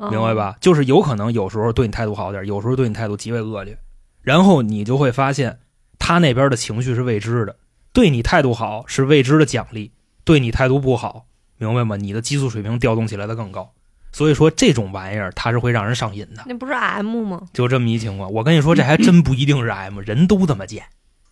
[0.00, 0.34] 嗯明白？
[0.34, 0.56] 吧？
[0.60, 3.78] 就是有可能有时候对你态度好点，有时候对你态度极为恶劣，
[4.22, 5.60] 然后你就会发现
[6.00, 7.54] 他那边的情绪是未知的，
[7.92, 9.92] 对你态度好是未知的奖励，
[10.24, 11.26] 对你态度不好，
[11.58, 11.94] 明白吗？
[11.94, 13.72] 你的激素水平调动起来的更高。
[14.12, 17.48] 所以说这种玩意儿它是会让人上瘾的，那不是 M 吗？
[17.52, 18.30] 就这么一情况。
[18.30, 20.84] 我跟你说，这还真不一定是 M， 人都这么贱，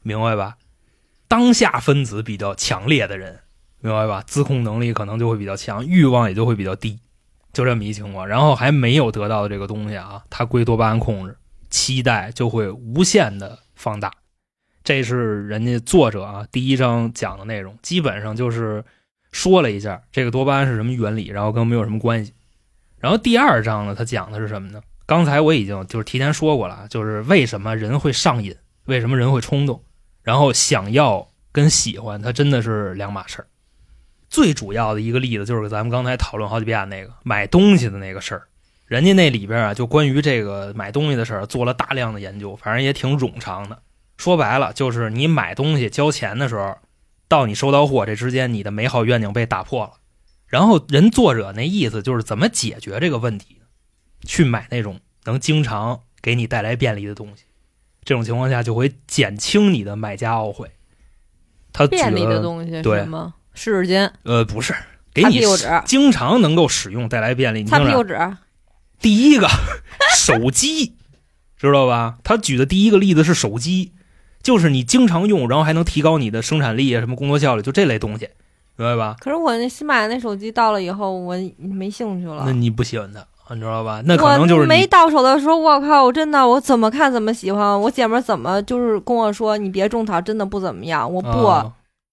[0.03, 0.57] 明白吧？
[1.29, 3.41] 当下分子比较强烈的人，
[3.81, 4.25] 明白吧？
[4.27, 6.99] 自控能力可能就会比较强，欲望也就会比较低，
[7.53, 8.27] 就这么一情况。
[8.27, 11.37] 然后还没有得到的这个东西啊，它归多巴胺控制，
[11.69, 14.11] 期待就会无限的放大。
[14.83, 18.83] 这是人家作者啊第一章讲的内容，基本上就是
[19.31, 22.33] 说了一下这个多巴胺是什么原理，然后跟我们有什么关系。
[23.01, 24.81] 然后第二章呢，它讲的是什么呢？
[25.07, 29.83] 刚才我已经就是提前说过了，就是为什么人会上瘾，为什么人会冲动，
[30.23, 33.47] 然后想要跟喜欢，它真的是两码事儿。
[34.29, 38.43] 最主要的一个例子就是咱们刚才讨论好几遍那个买东西的那个事儿，
[38.87, 43.83] 人家那里边啊，就关于这个买东西的事儿做了大量的研究，反正也挺冗长的。
[44.19, 46.77] 说白了，就是你买东西交钱的时候，
[47.27, 49.93] 到你收到货这之间，你的美好愿景被打破了。
[50.51, 53.57] 然后人作者那意思就是怎么解决这个问题？
[54.27, 57.45] 去买那种能经常给你带来便利的东西，
[58.05, 60.71] 这种情况下就会减轻你的买家懊悔。
[61.73, 63.33] 他便利的东西是对什么？
[63.55, 64.75] 湿纸巾、呃不是
[65.15, 65.41] 给你
[65.87, 67.63] 经常能够使用带来便利。
[67.63, 68.19] 你股纸，
[69.01, 69.49] 第一个
[70.15, 70.97] 手机，
[71.57, 72.19] 知道吧？
[72.23, 73.93] 他举的第一个例子是手机，
[74.43, 78.29] 就是你经常用，然后还能提高你的生产力啊，什么工作效率，就这类东西，
[78.81, 79.17] 明白吧？
[79.21, 82.53] 可是我那新买的那手机到了以后，我没兴趣了那。
[82.53, 84.01] 你不喜欢它，你知道吧？
[84.07, 87.79] 那可能就是没到手的时候，我靠，我真的我怎么看怎么喜欢。
[87.79, 91.13] 我姐们儿怎么就是跟我说，你别种草，真的不怎么样。
[91.13, 91.71] 我不，啊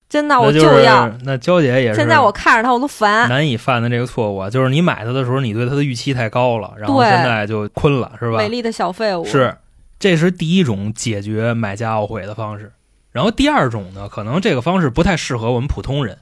[0.10, 1.12] 真的我就要。
[1.26, 3.28] 那娇姐也是现在我看着它我都烦。
[3.28, 8.38] 难以犯的这个错误啊，就是你买它的时候，你对它的预期太高了，然后现在就困了，是吧？
[8.38, 9.54] 美丽的小废物是，
[10.00, 12.72] 这是第一种解决买家懊悔的方式。
[13.12, 16.18] 然后第二种呢，可能这个方式不太适合我们普通人，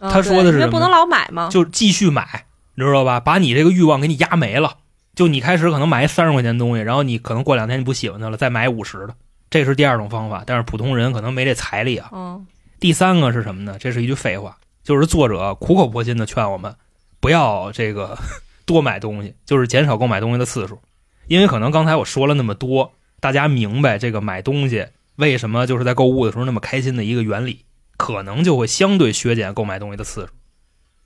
[0.00, 1.48] 嗯他说的是因为不能老买嘛。
[1.50, 3.20] 就继续买，你知道吧？
[3.20, 4.78] 把你这个欲望给你压没了。
[5.14, 9.14] 就你开始可能买三十块钱的东西，然后你可能过两天你不喜欢它了，再买五十的，
[9.50, 10.42] 这是第二种方法。
[10.46, 12.08] 但是普通人可能没这财力啊。
[12.12, 12.46] 嗯，
[12.78, 13.76] 第三个是什么呢？
[13.78, 16.74] 这是一句废话，就是作者苦口婆心的劝我们
[17.20, 18.16] 不要这个
[18.64, 20.80] 多买东西，就是减少购买东西的次数。
[21.26, 24.86] 因为可能刚才我说了那么多，大家明白这个买东西
[25.16, 27.64] 为什么就是在购物的时候那么开心的一个原理，
[28.00, 30.32] 可能就会相对削减购买东西的次数。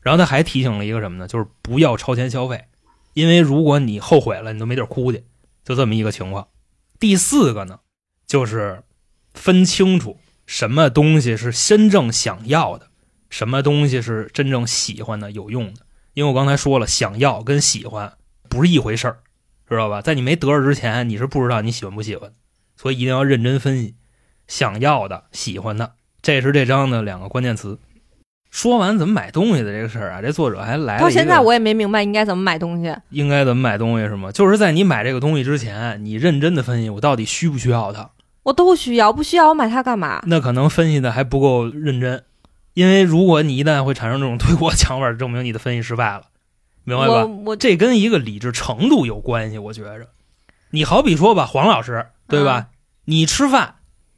[0.00, 1.26] 然后他还提醒了一个什么呢？
[1.26, 2.66] 就是不要超前消费，
[3.14, 5.24] 因为如果你后悔了，你都没地儿哭去，
[5.64, 6.46] 就这么一个情况。
[7.00, 7.80] 第四个呢，
[8.28, 8.84] 就是
[9.32, 12.88] 分清楚什么东西是真正想要的，
[13.28, 15.80] 什么东西是真正喜欢的、有用的。
[16.12, 18.12] 因为我刚才说了，想要跟喜欢
[18.48, 19.18] 不是一回事儿，
[19.68, 20.00] 知道吧？
[20.00, 22.32] 在你没得着之前，你是不知道你喜欢不喜欢，
[22.76, 23.96] 所以一定要认真分析
[24.46, 27.78] 想要的、喜欢的，这是这章的两个关键词。
[28.50, 32.96] 说完怎么买东西的这个事儿啊，这作者还来了到现在我也没明白应该怎么买东西。
[33.10, 34.32] 应该怎么买东西是吗？
[34.32, 38.08] 就是在你买这个东西之前，你认真的分析我到底需不需要它。
[38.44, 40.22] 我都需要，不需要我买它干嘛？
[40.26, 42.24] 那可能分析的还不够认真，
[42.72, 46.22] 因为如果你一旦会产生这种推锅抢碗，证明你的分析失败了，
[46.84, 47.30] 明白我吧？
[47.44, 50.08] 我这跟一个理智程度有关系，我觉着。
[50.70, 52.52] 你好比说吧，黄老师，对吧？
[52.52, 52.66] 啊
[53.06, 53.74] 你吃饭，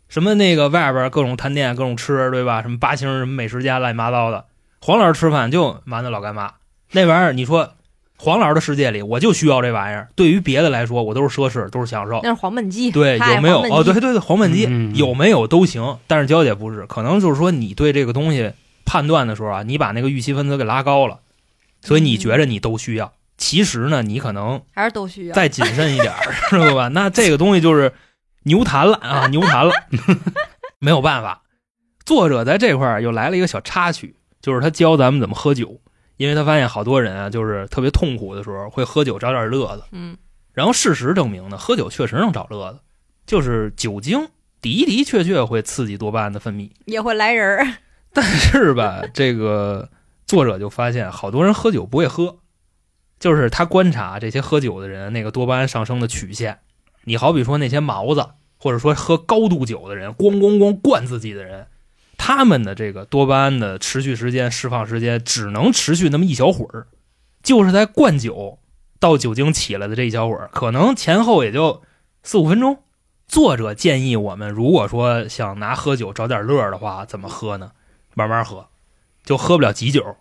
[0.09, 2.63] 什么那个外边各种探店、各种吃，对吧？
[2.63, 4.45] 什么八星什么美食家乱七八糟的，
[4.81, 6.53] 黄老师吃饭就馒头老干妈
[6.93, 7.75] 那玩意儿，你说
[8.17, 10.09] 黄老师的世界里，我就需要这玩意儿。
[10.15, 12.21] 对于别的来说，我都是奢侈，都是享受。
[12.23, 12.91] 那是黄焖鸡。
[12.91, 13.61] 对，有没有？
[13.63, 18.53] 哦，对对对，黄焖鸡、有没有都行，但是娇姐不是，可能就是说你对这个东西
[18.85, 21.19] 判断的时候啊，你把那个预期分子给拉高了，
[21.83, 25.35] 所以你觉着你都需要，其实呢，你可能还是都需要。
[25.35, 26.89] 再谨慎一点儿， 知道吧？
[26.89, 27.93] 那这个东西就是
[28.47, 29.75] 牛弹了啊，牛弹了，
[30.79, 31.43] 没有办法。
[32.05, 35.81] 作者在这块儿又来了一个小插曲，就是他教咱们怎么喝酒，
[36.17, 39.83] 因为他发现好多人啊，就是特别痛苦的时候会喝酒找点乐子。
[39.91, 40.17] 嗯，
[40.53, 42.79] 然后事实证明呢，喝酒确实能找乐子，
[43.27, 44.29] 就是酒精
[44.63, 46.71] 的的确确会刺激多巴胺的分泌。
[46.85, 47.67] 也会来人儿。
[48.13, 49.89] 但是吧， 这个
[50.25, 52.39] 作者就发现好多人喝酒不会喝，
[53.19, 56.61] 就是他观察这些喝酒的人那个多巴胺上升的曲线。
[57.09, 61.69] 你好比说那些毛子，或者说喝高度酒的人，咣咣咣灌自己的人，
[62.19, 66.89] 他们的这个多巴胺的持续时间、释放时间只能持续那么一小会儿，
[67.45, 68.59] 就是在灌酒
[68.99, 71.83] 到酒精起来的这一小会儿，可能前后也就
[72.25, 72.79] 四五分钟。
[73.29, 77.71] 作者建议我们，如果说想拿喝酒找点乐儿的话，怎么喝呢？
[78.15, 78.67] 慢慢喝，
[79.25, 80.17] 就喝不了急酒，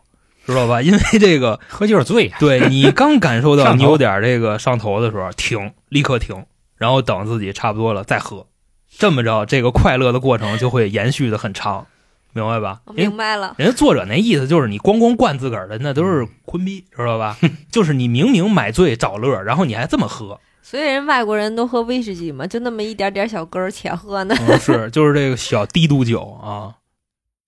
[0.46, 0.82] 知道吧？
[0.82, 2.38] 因为这个，喝就是醉呀。
[2.40, 6.46] 对你刚感受到你有点这个上头的时候，停，立刻停，
[6.78, 8.48] 然后等自己差不多了再喝，
[8.90, 11.88] 这么着，这个快乐的过程就会延续的很长，
[12.34, 12.82] 明白吧？
[12.94, 17.38] 明白了，人家作者那意思就是你光光灌自个儿的，那都是坤逼，知道吧？
[17.72, 24.36] 就是你明明买醉找乐，然后你还这么喝，所以人外国人都喝威士忌嘛，就那么一点点小根儿且喝呢。
[24.48, 26.76] 嗯，是，就是这个小低度酒啊。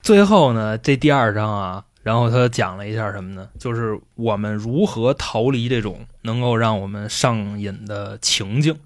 [0.02, 3.50] 最后呢，这第二章啊，然后他讲了一下什么呢？
[3.60, 8.78] 就是我们如何逃离这种能够让我们上瘾的情境，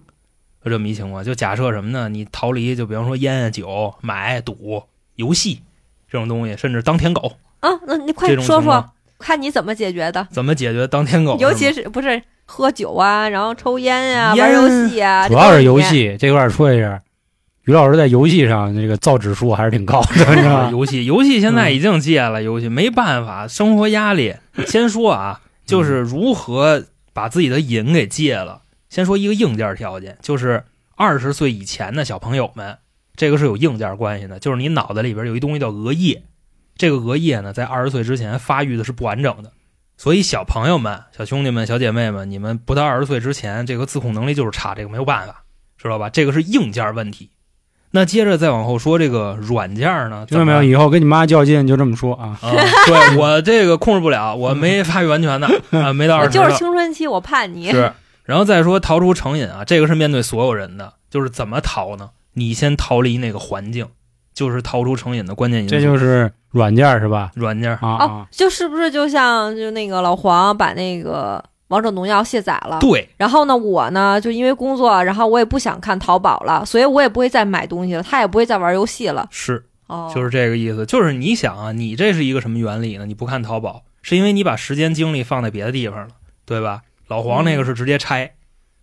[0.63, 1.23] 就这么一情况。
[1.23, 2.09] 就假设什么呢？
[2.09, 4.83] 你逃离，就比方说烟啊、酒、买、赌、
[5.15, 5.61] 游戏
[6.11, 10.27] 这种东西，甚至当舔狗啊，那你快说说，看你怎么解决的。
[10.31, 11.37] 怎么解决当舔狗？
[11.39, 15.79] 尤其是是不是喝酒啊，然后抽烟呀、烟玩游戏啊，主要是游。
[15.81, 17.01] 戏这块儿说一下，
[17.65, 20.69] 于老师在游戏上这个造指数还是挺高的，是吗吧？
[20.73, 24.35] 游戏，游戏现在已经戒了，游戏没办法，生活压力。
[24.67, 26.83] 先说啊，就是如何
[27.13, 28.60] 把自己的瘾给戒了。
[28.91, 30.65] 先说一个硬件条件，就是
[30.97, 32.77] 二十岁以前的小朋友们，
[33.15, 36.23] 这个是有硬件关系的，就是你脑袋里边有一东西叫额叶，
[36.75, 39.53] 这个额叶呢，在二十岁之前发育的是不完整的，
[39.95, 45.45] 所以小朋友们、小兄弟们、小姐妹们，你们不到二十岁之前，这个自控能力就是差，这个没有办法，
[45.77, 46.09] 知道吧？
[46.09, 47.31] 这个是硬件问题。
[47.91, 50.63] 那接着再往后说这个软件呢，听到没有？
[50.63, 52.37] 以后跟你妈较劲就这么说啊。
[52.41, 52.51] 啊，
[52.85, 57.71] 对我这个控制不了，我没发育完全呢，啊，没到二十我就是青春期，我叛逆。
[57.71, 57.93] 是。
[58.23, 62.11] 然后再说逃出成瘾啊，这个是面对所有人的，就是怎么逃呢？
[62.33, 63.87] 你先逃离那个环境，
[64.33, 65.75] 就是逃出成瘾的关键因素。
[65.75, 67.31] 这就是软件是吧？
[67.35, 79.27] 软件，啊就是不是就像就那个老黄把那个王者荣耀卸载了，对，然后呢，我呢就因为工作，然后我也不想看淘宝了，所以我也不会再买东西了，他也不会再玩游戏了。
[79.31, 80.85] 是，哦，就是这个意思。
[80.85, 83.05] 就是你想啊，你这是一个什么原理呢？
[83.05, 86.07] 你不看淘宝，是因为你把时间精力放在别的地方了，
[86.45, 86.81] 对吧？
[87.11, 88.31] 老黄那个是直接拆。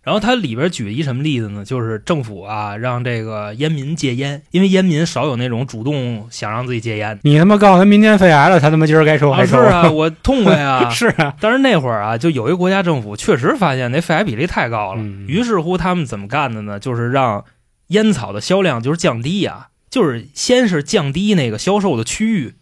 [0.01, 1.65] 然后它里边举一什么例子呢？
[1.65, 7.19] 就是政府啊，让这个烟民戒烟，因为烟民少有那种主动想让自己戒烟的。
[7.23, 9.57] 你他妈告诉他明天肺癌了，他他妈今儿该抽啊，还抽。
[9.57, 10.89] 是啊， 我痛快啊！
[10.89, 16.79] 是啊，但是那会儿啊，就有一个国家政府确实发现那肺癌比例太高了，嗯于是乎他们怎么干的呢？
[16.79, 17.43] 就是让
[17.87, 22.53] 烟草的销量就是降低啊、就是先是降低那个销售的区域，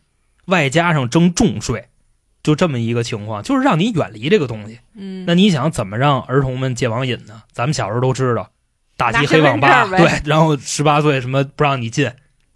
[0.45, 1.85] 外加上征重税，
[2.47, 4.79] 就这么一个情况，就是让你远离这个东西。
[4.95, 7.43] 嗯，那你想怎么让儿童们戒网瘾呢？
[7.51, 8.51] 咱们小时候都知道，
[8.95, 12.09] 打击黑网吧，对，然后十八岁什么不让你进，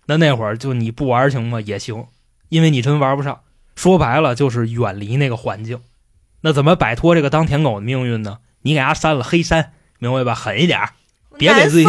[0.06, 1.60] 那那会儿就你不玩行吗？
[1.60, 2.06] 也行，
[2.48, 3.42] 因为你真玩不上。
[3.76, 5.82] 说白了就是远离那个环境。
[6.40, 8.38] 那怎么摆脱这个当舔狗的命运呢？
[8.62, 10.34] 你给他删了黑删，明白吧？
[10.34, 10.80] 狠一点，
[11.38, 11.86] 别给自己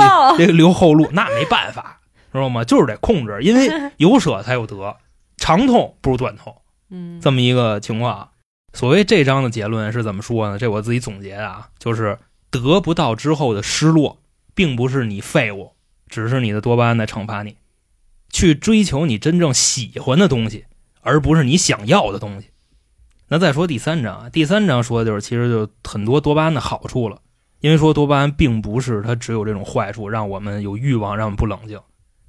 [0.47, 2.01] 留后路，那没办法，
[2.33, 2.65] 知道吗？
[2.65, 4.97] 就是得控制，因为 有舍才有得，
[5.37, 6.57] 长痛不如短痛。
[6.93, 8.29] 嗯，这么一个情况啊。
[8.73, 10.59] 所谓这章的结论是怎么说呢？
[10.59, 12.19] 这我自己总结的啊，就是
[12.51, 14.23] 得不到之后的失落，
[14.55, 15.73] 并不是你废物，
[16.09, 17.57] 只是你的多巴胺在惩罚你。
[18.31, 20.65] 去追求你真正喜欢的东西，
[21.03, 22.49] 而不是你想要的东西。
[23.29, 27.21] 那再说第三章啊，第三章说的就是其实就很多多巴胺的好处了，
[27.61, 31.79] 因为说多巴胺并不是它只有这种坏处，让我们有欲望，让我们不冷静，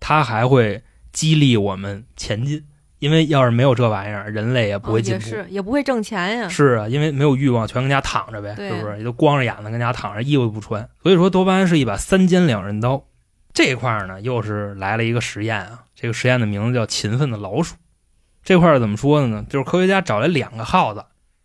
[0.02, 0.84] 它还会
[1.14, 2.66] 激励我们前进。
[3.04, 5.26] 因为要是没有这玩意儿，人类也不会进步。
[5.26, 6.48] 哦也是，也不会挣钱呀。
[6.48, 8.98] 是啊，因为没有欲望，全跟家躺着呗，是不是？
[8.98, 10.88] 也都光着眼子跟家躺着，衣服也不穿。
[11.02, 13.04] 所以说，多巴胺是一把三尖两刃刀。
[13.54, 17.76] 这块儿呢，又是来了一个实验啊，这个实验的名字叫“勤奋的老鼠”。
[18.42, 19.46] 这块儿怎么说的呢？
[19.50, 21.04] 就是科学家找来两个耗子，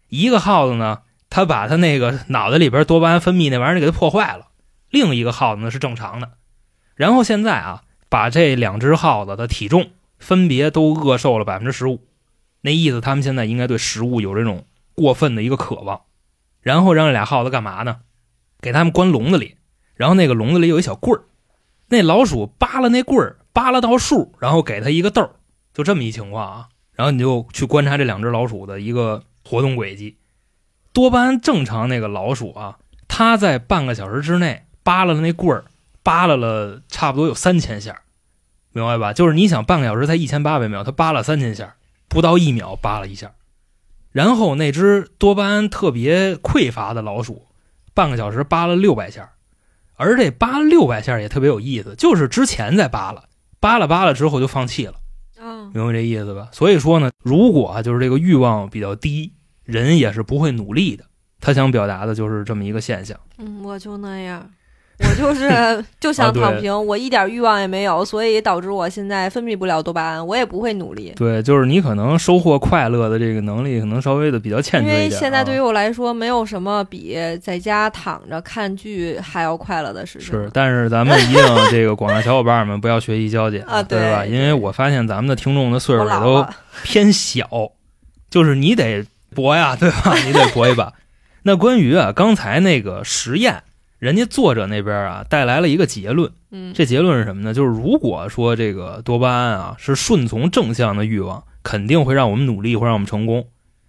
[0.08, 4.44] 一个耗子呢，他把他那个脑袋里边多巴胺分泌那玩意儿给它破坏了；
[4.90, 6.30] 另一个耗子呢是正常的。
[6.94, 12.00] 然后现在啊，把这两只耗子的体重分别都饿瘦了百分之十五，
[12.60, 14.64] 那意思他们现在应该对食物有这种
[14.94, 16.02] 过分的一个渴望。
[16.60, 18.00] 然后让这俩耗子干嘛呢？
[18.60, 19.56] 给他们关笼子里，
[19.94, 21.22] 然后那个笼子里有一小棍儿，
[21.88, 25.30] 那老鼠扒拉那棍儿，扒拉到数，然后给他一个豆儿，
[25.72, 26.68] 就这么一情况啊。
[26.92, 30.18] 然后你就去观察这两只老鼠的一个活动轨迹。
[30.92, 35.66] 多巴胺正常那个老鼠啊，它在半个小时之内扒拉了那棍儿，
[36.02, 38.02] 扒拉了差不多有三千下，
[38.78, 39.12] 明白吧？
[39.12, 41.74] 就是你想半个小时才一千八百秒，它扒拉三千下，
[42.08, 43.32] 不到一秒扒拉一下。
[44.12, 47.46] 然后那只多巴胺特别匮乏的老鼠，
[47.92, 49.32] 半个小时扒了六百下，
[49.96, 53.24] 而这扒了六百下也特别有意思，就是之前在扒拉，
[53.60, 54.94] 扒拉扒拉之后就放弃了，
[55.38, 56.48] 啊，明白这意思吧？
[56.52, 59.32] 所以说呢，如果啊就是这个欲望比较低，
[59.64, 61.04] 人也是不会努力的。
[61.40, 63.16] 他想表达的就是这么一个现象。
[63.36, 64.50] 嗯，我就那样，
[65.00, 71.12] 我就是就想躺平，我一点欲望也没有，所以导致我现在分泌不了多巴胺，我也不会努力。
[71.16, 75.10] 对，就是你可能收获快乐的这个能力，可能稍微的比较欠因缺一点、因。
[75.10, 80.28] 为现在对于我来说，没有什么比在家躺着看剧还要快乐的事情。
[80.28, 84.26] 是，但是咱们一定 这个广大小伙伴们不要学习娇姐啊对吧？
[84.26, 86.44] 因为我发现咱们的听众的岁数也都，
[86.82, 87.46] 偏小，
[88.28, 90.14] 就是你得搏呀，对吧？
[90.26, 90.92] 你得搏一把。
[91.44, 93.62] 那关于啊刚才那个实验，
[93.98, 97.52] 人家作者那边啊带来了一个结论，嗯，这结论是什么呢？
[97.52, 103.48] 就是如果说这个多巴胺啊是顺从正向的欲望，肯定会让我们努力，会让我们成功。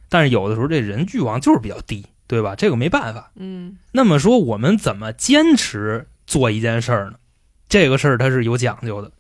[0.10, 2.56] 但是有的时候这人欲望就是比较低，对吧？
[2.56, 3.32] 这个没办法。
[3.36, 7.18] 嗯那么说，我们怎么坚持做一件事儿呢？
[7.68, 9.12] 这个事儿它是有讲究的，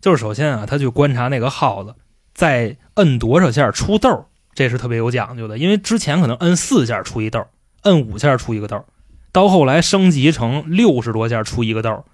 [0.00, 1.96] 就是首先啊，他去观察那个耗子
[2.32, 4.24] 在摁多少下出豆儿，
[4.54, 5.58] 这是特别有讲究的。
[5.58, 7.48] 因为之前可能摁四下出一豆儿，
[7.82, 8.84] 摁五下出一个豆儿，
[9.36, 12.06] 到后来升级成六十多下出一个豆。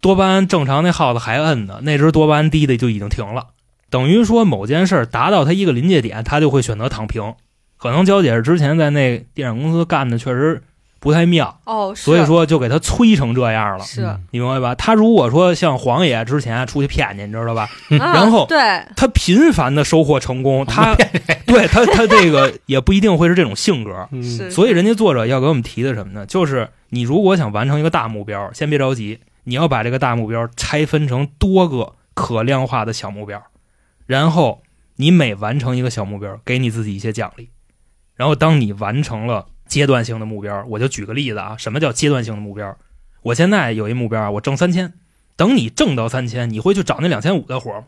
[0.00, 3.50] 多巴胺正常那耗子还摁呢，那只多巴胺低的就已经停了，
[3.88, 7.34] 等于说某件事达到它一个临界点，它就会选择躺平。
[7.76, 10.64] 可能娇姐之前在那电影公司干的确实
[11.06, 14.74] 不太妙，哦，所以说就给他催成这样了，是嗯你明白吧？
[14.74, 17.68] 他如果说像黄爷之前出去骗去，你知道吧？
[18.00, 18.58] 啊 然后对，
[18.96, 20.96] 他频繁的收获成功，他
[21.46, 24.08] 对他他这个也不一定会是这种性格。
[24.50, 26.26] 所以人家作者要给我们提的什么呢？
[26.26, 33.40] 就是你如果想完成一个大目标，先别着急，你要把这个大目标拆分成多个可量化的小目标，
[34.06, 34.60] 然后
[34.96, 37.50] 你每完成一个小目标，给你自己一些奖励，
[38.16, 42.76] 然后当你完成了阶段性的目标，我就举个例子啊，什么叫阶段性的目标？
[43.22, 44.92] 我现在有一目标啊，我挣三千，
[45.36, 47.84] 等你挣到三千，你会去找那两千五的活吗？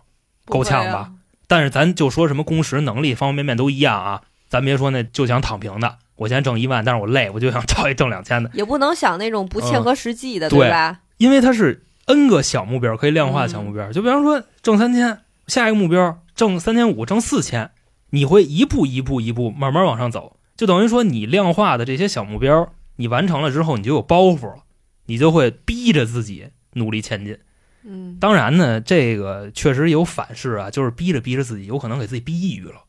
[0.46, 0.98] 够呛吧？
[0.98, 1.12] 啊？
[1.46, 11.00] 但是咱就说什么工时能力方方面面都一样啊，咱别说那就想躺平的，我现在挣一万，但是我累，我就想找一挣两千的，也不能想那种不切合实际的，嗯对吧？
[11.16, 17.70] 因为它是 N 个小目标可以量化的小目标，就比方说挣三千，下一个目标挣三千五，挣四千，
[18.10, 24.64] 你会一步一步一步慢慢往上走，就等于说你量化的这些小目标，你完成了之后，你就有包袱了，
[25.06, 27.38] 你就会逼着自己努力前进。
[27.84, 32.82] 嗯，当然呢，这个确实有反噬啊，就是逼着逼着自己，有可能给自己逼抑郁了，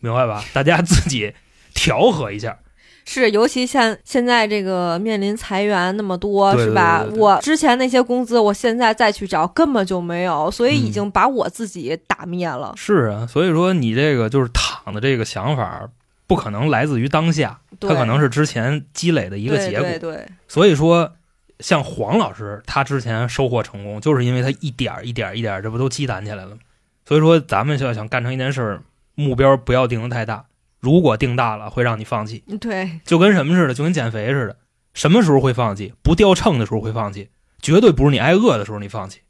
[0.00, 0.44] 明白吧？
[0.52, 1.32] 大家自己
[1.74, 2.58] 调和一下。
[3.06, 7.04] 是，尤其像现在这个面临裁员那么多，对是吧？
[7.16, 12.74] 我之前那些工资，我现在再去找根本就没有，所以已嗯经把我自己打灭了。
[12.76, 15.88] 是啊，所以说你这个就是躺的这个想法，
[16.34, 19.88] 不可能来自于当下，对，它可能是之前积累的一个结果。
[19.88, 21.12] 对对，所以说，
[21.60, 26.58] 像黄老师他之前收获成功，就是因为他一点儿一点儿一点儿，这不都积攒起来了吗？
[27.06, 28.82] 所以说，咱们就要想干成一件事儿，
[29.14, 30.46] 目标不要定的太大。
[30.80, 32.42] 如果定大了，会让你放弃。
[32.60, 34.56] 对，就跟什么似的，就跟减肥似的，
[34.92, 35.94] 什么时候会放弃？
[36.02, 37.30] 不掉秤的时候会放弃，
[37.62, 39.20] 绝对不是你挨饿的时候你放弃，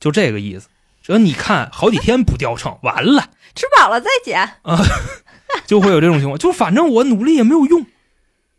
[0.00, 0.68] 就这个意思。
[1.02, 4.56] 只要你看好几天不掉秤，完了吃饱了再减。
[5.66, 7.86] 就会有这种情况，就反正我努力也没有用。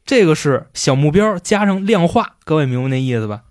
[0.06, 3.42] 这个是小目标加上量化，各位明白那意思吧？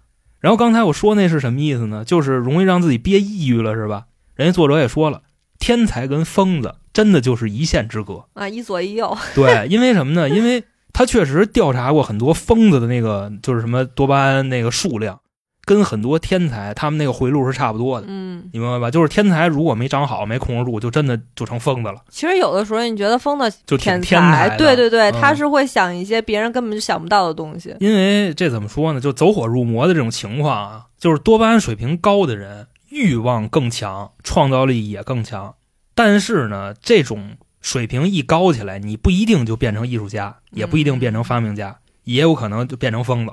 [0.41, 2.05] 然后刚才我说那是什么意思呢？
[2.05, 4.05] 就是容易让自己憋抑郁了，是吧？
[4.34, 5.22] 人家作者也说了，
[5.59, 8.24] 天才跟疯子真的就是一线之隔。
[8.34, 10.28] 啊，一左一右， 对，因为什么呢？
[10.28, 15.20] 因为他确实调查过很多疯子的那个，就是什么多巴胺那个数量，
[15.65, 18.91] 跟很多天才他们那个回路是差不多的，嗯，你明白吧？
[18.91, 27.75] 就是天才如果没长好，没控制住，就真的就成疯子了，其实有的时候你觉得疯子就挺天天才对对对，嗯他是会想一些别人根本就想不到的东西。
[27.81, 29.01] 因为这怎么说呢？
[29.01, 35.55] 就走火入魔的这种情况啊，就是多巴胺水平高的人欲望更强，创造力也更强，
[35.95, 43.33] 但是呢，这种水平一高起来，你不一定就变成艺术家，也不一定变成发明家，也有可能就变成疯子。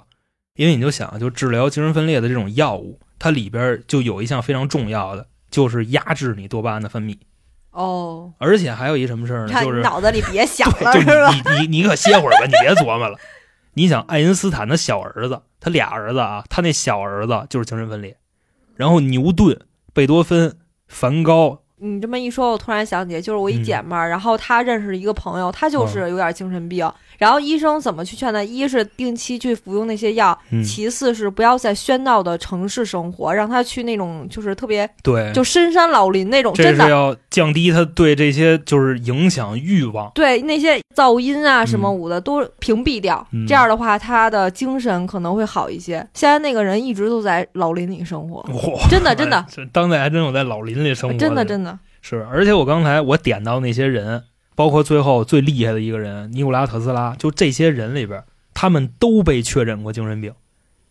[0.58, 7.16] 因为你就想，就治疗精神分裂的这种药物，它里边就有一项非常重要的，就是压制你多巴胺的分泌，
[7.72, 9.54] 哦，而且还有一什么事儿呢？
[9.64, 10.94] 就是你脑子里别想，了，
[11.32, 13.18] 你你你可歇会儿吧，你别琢磨了。
[13.74, 18.18] 你想，爱因斯坦的小儿子，他俩儿子啊，他那小儿子就是精神分裂。
[18.76, 19.60] 然后牛顿、
[19.94, 28.42] 贝多芬、梵高，你这么一说，我突然想起，就是我一嗯姐们儿，然后她认识一个朋友，她就是有点精神病，然后医生怎么去劝她？
[28.42, 36.86] 一是定期去服用那些药，嗯，其次是不要在喧闹的城市生活，让她去那种就是特别对，就深山老林那种，这真的。
[36.86, 40.12] 是要降低她对这些就是影响欲望。
[40.16, 45.98] 对那些噪音啊什么嗯舞的都屏蔽掉，嗯这样的话她的精神可能会好一些。
[46.16, 51.67] 现在那个人一直都在老林里生活，哇，真的真的， 这当代还真有在老林里生活真的真的，
[52.10, 54.24] 是，而且我刚才我点到那些人，
[54.56, 60.34] 包括最后最厉害的一个人尼古拉特斯拉，就这些人里边，他们都被确诊过精神病，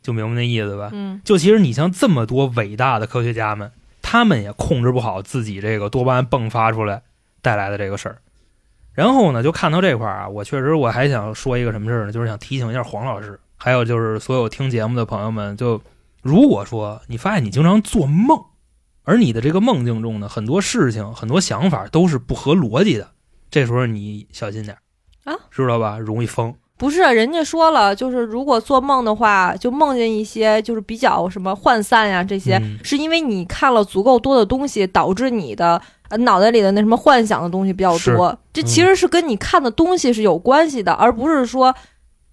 [0.02, 0.90] 就明白那意思吧？
[0.92, 7.00] 嗯就其实你像这么多伟大的科学家们，他们也控制不好自己这个多巴胺迸发出来
[7.40, 8.18] 带来的这个事儿。
[8.92, 12.12] 然后呢，就看到这块儿啊，我确实我还想说一个什么事儿呢？
[12.12, 15.80] 就是想提醒一下黄老师，还有就是所有听节目的朋友们，就
[16.20, 18.38] 如果说你发现你经常做梦，
[19.07, 23.09] 而你的这个梦境中呢，很多事情、很多想法都是不合逻辑的，
[23.50, 25.96] 这时候你小心点儿啊，知道吧？
[25.96, 26.52] 容易疯。
[26.76, 38.36] 不是，人家说了，就是如果做梦的话，就梦见一些就是比较什么涣散呀、这些，嗯是因为你看了足够多的东西，导致你的呃脑袋里的那什么幻想的东西比较多。
[38.52, 41.74] 这其实是跟你看的东西是有关系的，而不是说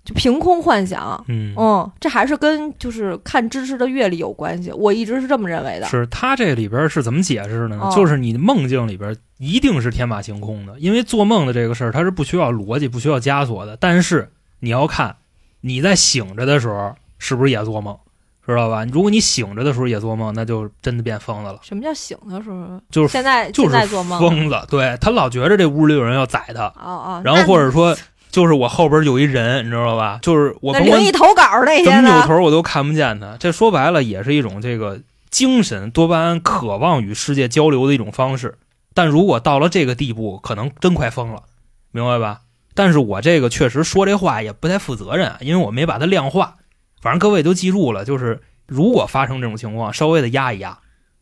[0.04, 1.24] 就凭空幻想。
[1.28, 4.72] 嗯嗯，这还是跟就是看知识的阅历有关系。
[4.72, 5.88] 我一直是这么认为的。
[5.88, 7.80] 是他这里边是怎么解释呢？
[7.82, 13.78] 哦就是你梦境里边一定是天马行空的，因为做梦的这个事儿它是不需要逻辑、不需要枷锁的。
[13.78, 15.16] 但是你要看
[15.62, 17.98] 你在醒着的时候是不是也做梦，
[18.46, 18.86] 知道吧？
[18.92, 22.82] 如果你醒着的时候也做梦，那就真的变疯子了，什么叫醒的时候？
[22.90, 24.20] 就是现在就是现在做梦。
[24.20, 24.56] 疯子。
[24.70, 27.96] 对他老觉着这屋里有人要宰他，哦哦，然后或者说
[28.34, 30.18] 就是我后边有一人，你知道吧？
[30.24, 32.22] 就是我那甭管灵异投稿那些怎么扭？
[32.26, 33.38] 头我都看不见他。
[33.40, 38.58] 这说白了也是一种这个精神多巴胺渴望与世界交流的一种方式。
[38.96, 41.44] 但如果到了这个地步，可能真快疯了，
[41.92, 42.40] 明白吧？
[42.74, 46.56] 但是我这个确实说这话也不太负责任啊，因为我没把它量化。
[47.04, 50.80] 反正各位都记住了，就是如果发生这种情况，稍微的压一压，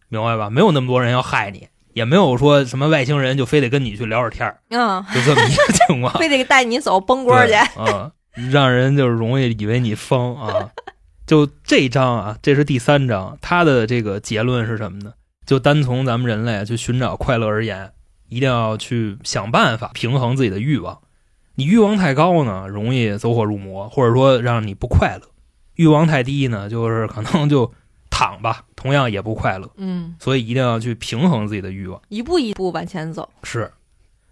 [0.08, 0.50] 明白吧？
[0.50, 6.14] 没有那么多人要害你，也没有说什么外星人就非得跟你去聊会儿天儿，嗯，就这么一个情况。
[6.20, 7.58] 非得带你走崩锅去对。
[7.58, 8.12] 啊，
[8.52, 10.70] 让人就是容易以为你疯啊。
[11.28, 15.14] 就这章啊，这是第三章，它的这个结论是什么呢？
[15.46, 17.92] 就单从咱们人类去寻找快乐而言，
[18.28, 21.00] 一定要去想办法平衡自己的欲望。
[21.56, 25.28] 你欲望太高呢，容易走火入魔，或者说让你不快乐；
[25.76, 27.72] 欲望太低呢，就是可能就
[28.22, 29.68] 躺吧，同样也不快乐。
[29.78, 32.00] 嗯，所以一定要去平衡自己的欲望。
[32.10, 33.28] 一步一步往前走。
[33.42, 33.74] 是，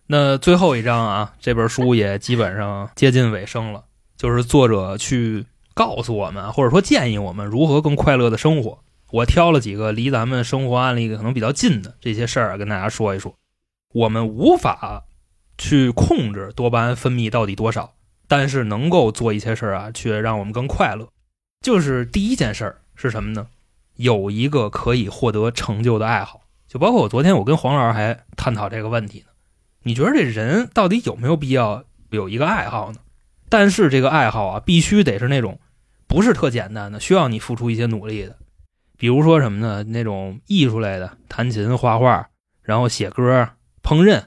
[0.05, 3.83] 那最后一章啊，这本书也基本上接近尾声了，
[4.15, 8.77] 就是作者去告诉我们，或者说建议我们如何更快乐的生活。
[9.09, 13.33] 我挑了几个离咱们生活案例可能比较近的这些事儿，跟大家说一说。
[13.91, 15.05] 我们无法
[15.57, 17.95] 去控制多巴胺分泌到底多少，
[18.27, 21.07] 但是能够做一些事儿啊，却让我们更快乐。
[21.61, 23.47] 就是第一件事儿是什么呢？
[23.99, 26.43] 有一个可以获得成就的爱好。
[26.69, 29.25] 就包括我昨天我跟黄老师还探讨这个问题呢。
[29.83, 32.99] 你觉得这人到底有没有必要有一个爱好呢？
[33.49, 35.59] 但是这个爱好啊，必须得是那种
[36.07, 38.37] 不是特简单的，需要你付出一些努力的。
[38.97, 39.83] 比如说什么呢？
[39.83, 42.29] 那种艺术类的，弹琴、画画，
[42.61, 43.49] 然后写歌、
[43.83, 44.23] 烹饪、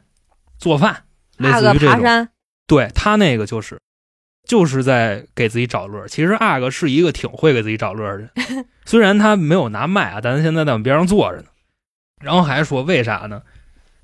[0.59, 1.05] 做饭，
[1.39, 1.91] 类似于这种。
[1.91, 2.29] 爬山，
[2.67, 3.81] 对他那个就是，
[4.45, 6.07] 就是在给自己找乐。
[6.09, 8.31] 其实阿哥是一个挺会给自己找乐的人，
[8.85, 11.47] 虽然他没有拿麦啊，但他现在在我们边上坐着呢。
[12.21, 13.43] 然后还说为啥呢？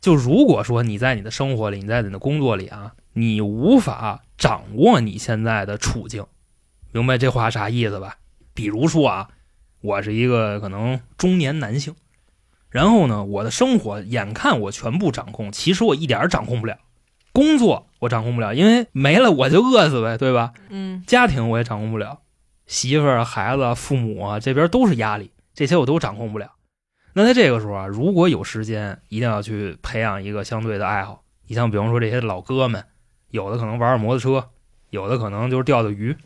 [0.01, 6.24] 就如果说你在你的生活里，你在你的工作里啊，你无法掌握你现在的处境，
[6.93, 8.16] 明白这话啥意思吧？
[8.55, 9.28] 比如说啊，
[9.80, 11.95] 我是一个可能中年男性，
[12.70, 16.76] 然后呢，我的生活眼看我全部掌控，其实我一点掌控不了。
[17.33, 20.53] 工作我掌控不了，因为没了我就饿死呗，对吧？
[20.70, 22.20] 嗯家庭我也掌控不了，
[22.66, 26.53] 媳妇儿、孩子、父母啊，这边都是压力，这些我都掌控不了。
[27.14, 31.22] 那在这个时候啊，如果有时间，一定要去培养一个相对的爱好。
[31.47, 32.85] 你像比方说这些老哥们，
[33.31, 34.51] 有的可能玩玩摩托车，
[34.91, 36.16] 有的可能就是钓钓鱼，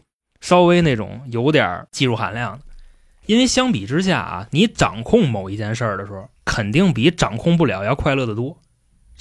[0.41, 2.65] 稍微那种有点技术含量的。
[3.27, 8.59] 因为相比之下啊，你掌控某一件事儿的时候，肯定比掌控不了要快乐的多。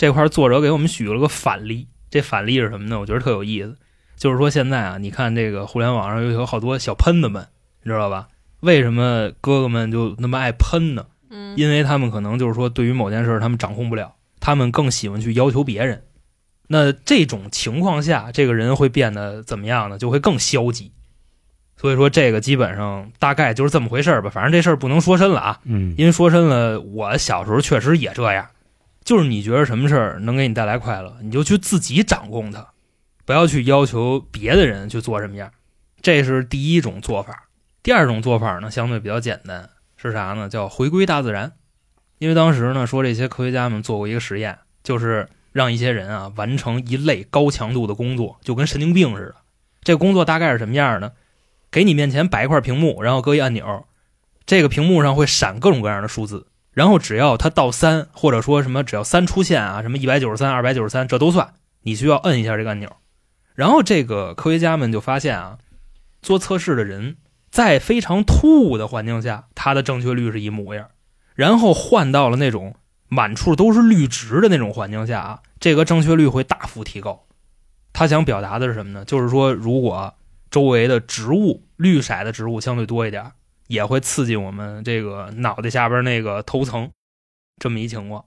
[0.01, 2.99] 这块作者给我们举了个反例，这反例是什么呢？
[2.99, 3.77] 我觉得特有意思，
[4.17, 7.45] 就是说现在啊，你看这个互联网上有有好多小喷子们，
[7.83, 8.27] 你知道吧？
[8.61, 11.05] 为什么哥哥们就那么爱喷呢？
[11.29, 16.01] 嗯，因为他们可能就是说，对于某件事他们掌控不了，他们更喜欢去要求别人。
[16.67, 19.99] 那这种情况下，这个人会变得怎么样呢？
[19.99, 20.91] 就会更消极，
[21.77, 24.31] 所以说这个基本上大概就是这么回事儿吧。
[24.31, 28.47] 反正这事儿不能说深了啊，嗯因为说深了，我小时候确实也这样。
[29.11, 32.69] 就是你觉得什么事儿能给你带来快乐，你就去自己掌控它，
[33.25, 35.51] 不要去要求别的人去做什么样。
[36.01, 37.49] 这是第一种做法。
[37.83, 40.47] 第二种做法呢，相对比较简单，是啥呢？
[40.47, 41.51] 叫回归大自然。
[42.19, 49.35] 因为当时呢，说这些科学家们做过一个实验，就是让一些人啊完成一类高强度的工作，就跟神经病似的。
[49.83, 51.11] 这工作大概是什么样呢？
[51.69, 53.85] 给你面前摆一块屏幕，然后搁一按钮，
[54.45, 62.95] 这个屏幕上会闪各种各样的数字，然后只要它到三，或者说什么只要三出现啊，什么一百九十三、二百九十三，这都算，你需要摁一下这个按钮。
[63.53, 65.57] 然后这个科学家们就发现啊，
[66.21, 67.17] 做测试的人
[67.51, 70.87] 在非常突兀的环境下，他的正确率是一模样，
[71.35, 72.75] 然后换到了那种
[73.09, 77.25] 满处都是绿植的那种环境下啊，这个正确率会大幅提高。
[77.91, 79.03] 他想表达的是什么呢？
[79.03, 80.13] 就是说，如果
[80.49, 83.33] 周围的植物绿色的植物相对多一点，
[83.71, 86.91] 也会刺激我们这个脑袋下边那个头层，
[87.57, 88.25] 这么一情况。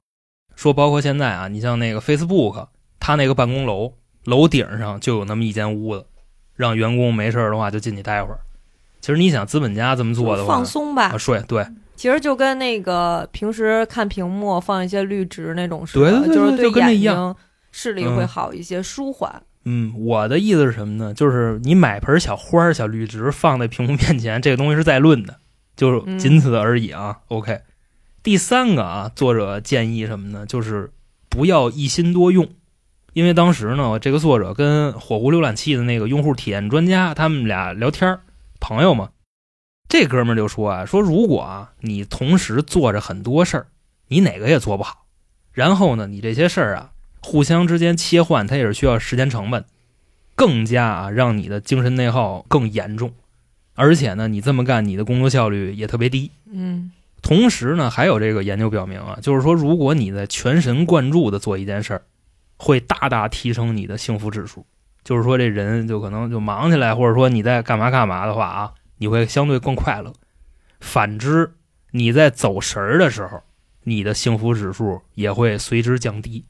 [0.56, 2.68] 说包括现在啊，你像那个 Facebook，
[2.98, 3.92] 它那个办公楼
[4.24, 6.06] 楼顶上就有那么一间屋子，
[6.56, 8.40] 让员工没事儿的话就进去待会儿。
[9.02, 11.18] 其实你想资本家这么做的话，放松吧啊，。
[11.18, 17.36] 睡对其实就跟那个平时看屏幕放一些绿植那种似的，对对对就是对眼睛
[17.70, 19.42] 视力会好一些，舒缓。
[19.66, 21.14] 嗯，我的意思是什么呢？
[21.14, 25.38] 就是你买盆小花儿、小绿植放在屏幕面前，这个东西是在论的，
[25.74, 27.20] 就是仅此而已啊。
[27.28, 27.62] OK，
[28.22, 30.44] 第三个啊，作者建议什么呢？
[30.44, 30.92] 就是
[31.30, 32.46] 不要一心多用，
[33.14, 38.20] 因为当时呢，这个作者跟火狐浏览器的那个用户体验专家他们俩聊天儿，
[38.60, 39.10] 朋友嘛，
[39.88, 43.66] 这哥们就说啊，说如果啊你同时做着很多事儿，
[44.08, 45.06] 你哪个也做不好，
[45.52, 46.90] 然后呢，你这些事儿啊。
[47.24, 49.64] 互相之间切换，它也是需要时间成本，
[50.34, 53.14] 更加啊让你的精神内耗更严重，
[53.74, 56.30] 而且呢，你这么干，你的工作效率也特别低。
[56.52, 62.02] 嗯同时呢，还有这个研究表明啊，就是说，如果你在全神贯注的做一件事儿，
[62.58, 64.66] 会大大提升你的幸福指数。
[65.02, 70.12] 就是说，这人就可能就忙起来，或者说你在干嘛干嘛的话啊，你会相对更快乐。
[70.80, 71.54] 反之，
[71.92, 73.42] 你在走神儿的时候，
[73.84, 76.44] 你的幸福指数也会随之降低。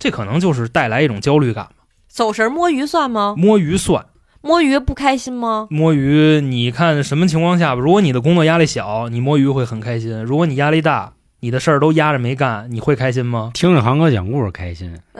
[0.00, 1.84] 这可能就是带来一种焦虑感嘛。
[2.08, 3.34] 走神摸鱼算吗？
[3.38, 4.04] 摸鱼算
[4.42, 5.68] 摸鱼不开心吗？
[5.70, 7.80] 摸鱼，你看什么情况下吧？
[7.80, 13.50] 如果你的工作压力小，你摸鱼会很开心；如果你压力大，你的事儿都压着没干，你会开心吗？
[13.52, 14.92] 听着航哥讲故事开心，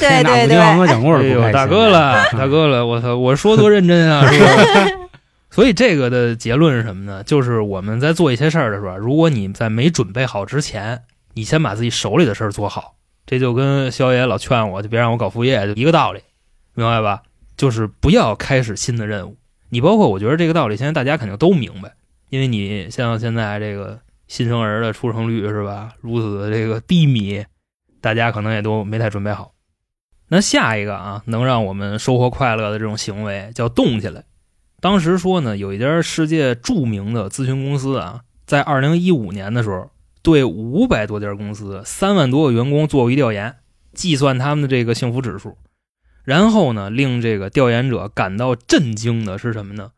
[0.00, 1.52] 对对对听航对，哥讲故事不开心？
[1.52, 3.16] 大哥了， 大哥了，我操！
[3.16, 4.46] 我说多认真啊，是吧？
[5.50, 7.22] 所以这个的结论是什么呢？
[7.22, 11.02] 就是我们在做一些事儿的时候，如果你在没准备好之前，
[11.34, 12.94] 你先把自己手里的事儿做好，
[13.30, 16.20] 这就跟肖爷老劝我，就别让我搞副业，就一个道理，
[16.74, 17.22] 明白吧？
[17.56, 19.36] 就是不要开始新的任务。
[19.68, 21.94] 你包括我觉得这个道理，现在大家肯定都明白，
[22.30, 27.44] 因为你像现在这个新生儿的出生率是吧，如此的这个低迷，
[28.00, 29.52] 大家可能也都没太准备好。
[30.26, 34.24] 那下一个啊，能让我们收获快乐的这种行为叫动起来。
[34.80, 39.88] 当时说呢，有一家世界著名的咨询公司啊，在二零一五年的时候，
[40.22, 43.56] 对五百多家公司、三万多个员工做过一调研，
[43.94, 45.56] 计算他们的这个幸福指数。
[46.22, 49.92] 然后呢，令这个调研者感到震惊的是什么呢？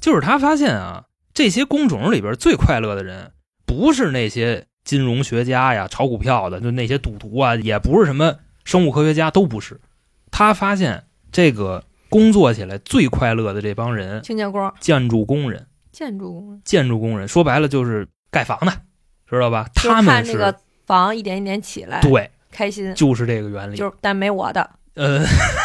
[0.00, 1.04] 就是他发现啊，
[1.34, 3.32] 这些工种里边最快乐的人，
[3.66, 9.80] 不是那些金融学家呀、炒股票的，就那些赌徒啊，也不是什么生物科学家，都不是。
[10.30, 18.72] 他发现这个工作起来最快乐的这帮人，清洁工、建筑工人，建筑工人，建筑工人说白了就是盖房的，
[19.28, 19.66] 知道吧？
[19.74, 23.76] 他们是看这个房一点一点起来，对，开心，就是这个原理。
[23.76, 25.24] 就是但没我的，呃，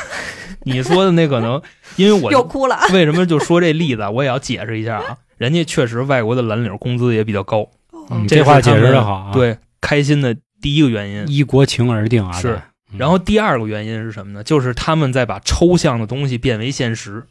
[0.64, 1.62] 你说的那可能，
[1.96, 2.80] 因为我又哭了。
[2.94, 4.10] 为什么就说这例子啊？
[4.10, 5.18] 我也要解释一下啊。
[5.38, 7.68] 人家确实外国的蓝领工资也比较高，
[8.12, 11.28] 嗯，这这话解释的好啊。，对，开心的第一个原因。
[11.28, 12.32] 依国情而定啊。
[12.34, 12.62] 是
[12.98, 14.44] 然后第二个原因是什么呢？
[14.44, 17.24] 就是他们在把抽象的东西变为现实，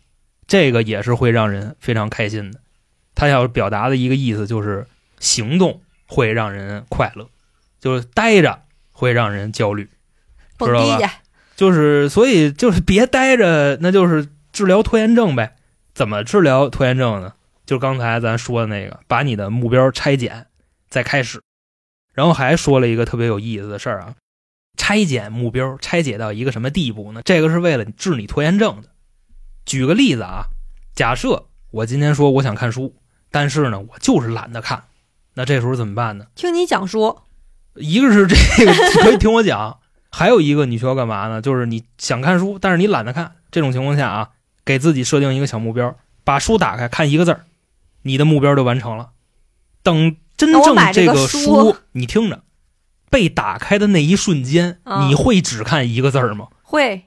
[0.47, 2.61] 这个也是会让人非常开心的。
[3.15, 4.87] 他要表达的一个意思就是，
[5.19, 7.31] 行动会让人快乐，
[7.79, 9.89] 就是待着会让人焦虑。
[10.59, 11.13] 知道吧
[11.55, 15.57] 就是所以就是别待着，那就是治疗拖延症呗。
[15.95, 17.35] 怎么治疗拖延症呢？
[17.65, 20.47] 就刚才咱说的那个，把你的目标拆减，
[20.89, 21.41] 再开始。
[22.13, 24.15] 然后还说了一个特别有意思的事儿啊，
[24.77, 27.23] 拆解目标，拆解到一个什么地步呢？
[27.25, 28.89] 这个是为了治你拖延症的。
[29.65, 30.47] 举个例子啊，
[30.95, 32.97] 假设我今天说我想看书，
[33.31, 34.83] 但是呢，我就是懒得看，
[35.41, 36.27] 那这时候怎么办呢？
[36.35, 37.21] 听你讲书，
[37.77, 38.37] 一个是这
[38.67, 39.79] 个 可以听我讲，
[40.11, 41.41] 还有一个你需要干嘛呢？
[41.41, 43.37] 就是你想看书，但是你懒得看。
[43.51, 44.29] 这种情况下啊，
[44.67, 47.47] 给自己设定一个小目标，把书打开看一个字儿，
[48.03, 49.13] 你的目标就完成了。
[49.83, 52.43] 等真正买这个个书你听着，
[53.09, 56.49] 被打开的那一瞬间，啊你会只看一个字儿吗？
[56.61, 57.05] 会，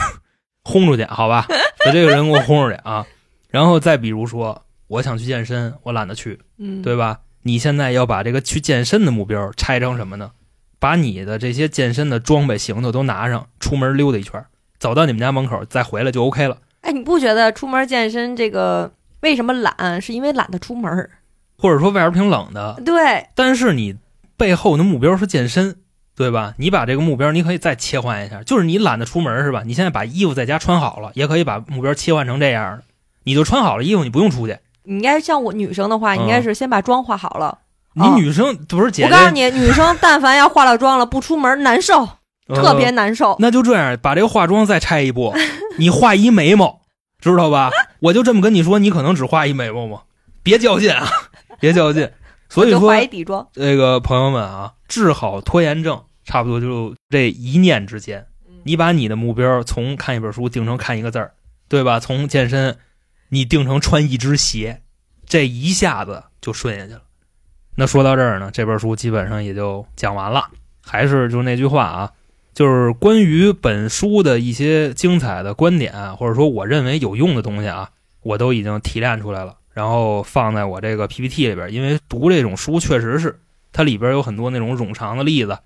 [0.62, 1.46] 轰出去，好吧，
[1.86, 3.06] 把这个人给我轰出去啊！
[3.48, 7.20] 然后再比如说，我想去健身，我懒得去，嗯，对吧？
[7.42, 10.32] 你现在要把这个去健身的目标拆成什么呢？
[10.78, 14.42] 把你的这些健身的装备、行头都拿上，出门溜达一圈，
[14.78, 16.58] 走到你们家门口再回来就 OK 了。
[16.80, 20.00] 哎，你不觉得出门健身这个为什么懒？
[20.00, 21.10] 是因为懒得出门儿。
[21.58, 23.96] 或者说外边挺冷的，对，但是你
[24.38, 25.76] 背后的目标是健身，
[26.16, 26.54] 对吧？
[26.56, 29.62] 你把这个目标你可以再切换一下，就是你懒得出门是吧？
[29.66, 32.84] 你现在把衣服在家穿好了，也可以把目标切换成这样的，
[33.24, 34.58] 你就穿好了衣服，你不用出去。
[34.84, 37.58] 你应该像我女生的话，嗯应该是先把妆化好了。
[37.94, 42.08] 你哦女生不是姐姐，我告诉你，女生但凡要化了妆了，不出门难受，
[42.48, 43.36] 特别呃难受。
[43.40, 45.34] 那就这样，把这个化妆再拆一步，
[45.78, 46.80] 你画一眉毛，
[47.20, 47.70] 知道吧？
[48.00, 50.02] 我就这么跟你说，你可能只画一眉毛吗？
[50.42, 51.08] 别较劲啊，
[51.58, 52.08] 别较劲。
[52.48, 53.46] 所以说我就化，一底妆。
[53.52, 58.26] 这个朋友们啊，治好拖延症，差不多就这一念之间。
[58.64, 61.32] 你把你的目标从看一本书定成看一个字儿，
[61.68, 61.98] 对吧？
[61.98, 62.76] 从健身，
[63.30, 64.82] 你定成穿一只鞋，
[65.24, 67.02] 这一下子就顺下去了。
[67.76, 70.50] 那说到这儿呢，这本书基本上也就讲完了。
[70.82, 72.12] 还是就那句话啊，
[72.52, 77.88] 就是关于本书的一些精彩的观点，或者说我认为有用的东西啊，
[78.22, 81.72] 我都已经提炼出来了，然后放在我这个 PPT 里边。
[81.72, 83.38] 因为读这种书确实是
[83.72, 85.56] 它里边有很多那种冗长的例子，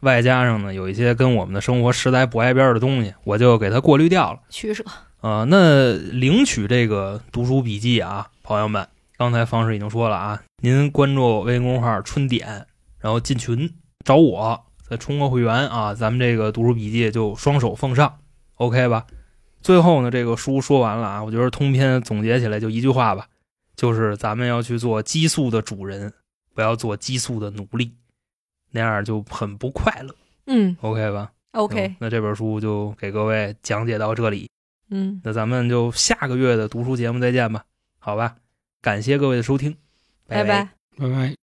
[0.00, 4.40] 外加上呢有一些跟我们的生活实在不挨边的东西，我就给它过滤掉了。
[4.50, 4.84] 取舍。
[5.20, 8.86] 啊、那领取这个读书笔记啊，朋友们，
[9.16, 12.66] 刚才方式已经说了啊，您关注微信公众号“春点”，
[13.00, 18.18] 然后进群找我，再充个会员啊，咱们这个读书笔记就双手奉上
[18.56, 19.06] ，OK 吧？
[19.62, 23.26] 最后呢，这个书说完了啊，我觉得通篇总结起来就一句话吧，
[23.74, 26.12] 就是咱们要去做激素的主人，
[26.54, 27.90] 不要做激素的奴隶，
[28.70, 30.14] 那样就很不快乐
[30.46, 34.48] 嗯，OK 吧，OK，那这本书就给各位讲解到这里。
[34.90, 37.64] 嗯，那咱们就下个月的读书节目再见吧，
[37.98, 38.36] 好吧？
[38.80, 39.76] 感谢各位的收听，
[40.26, 40.74] 拜拜拜。
[40.98, 41.45] 拜拜。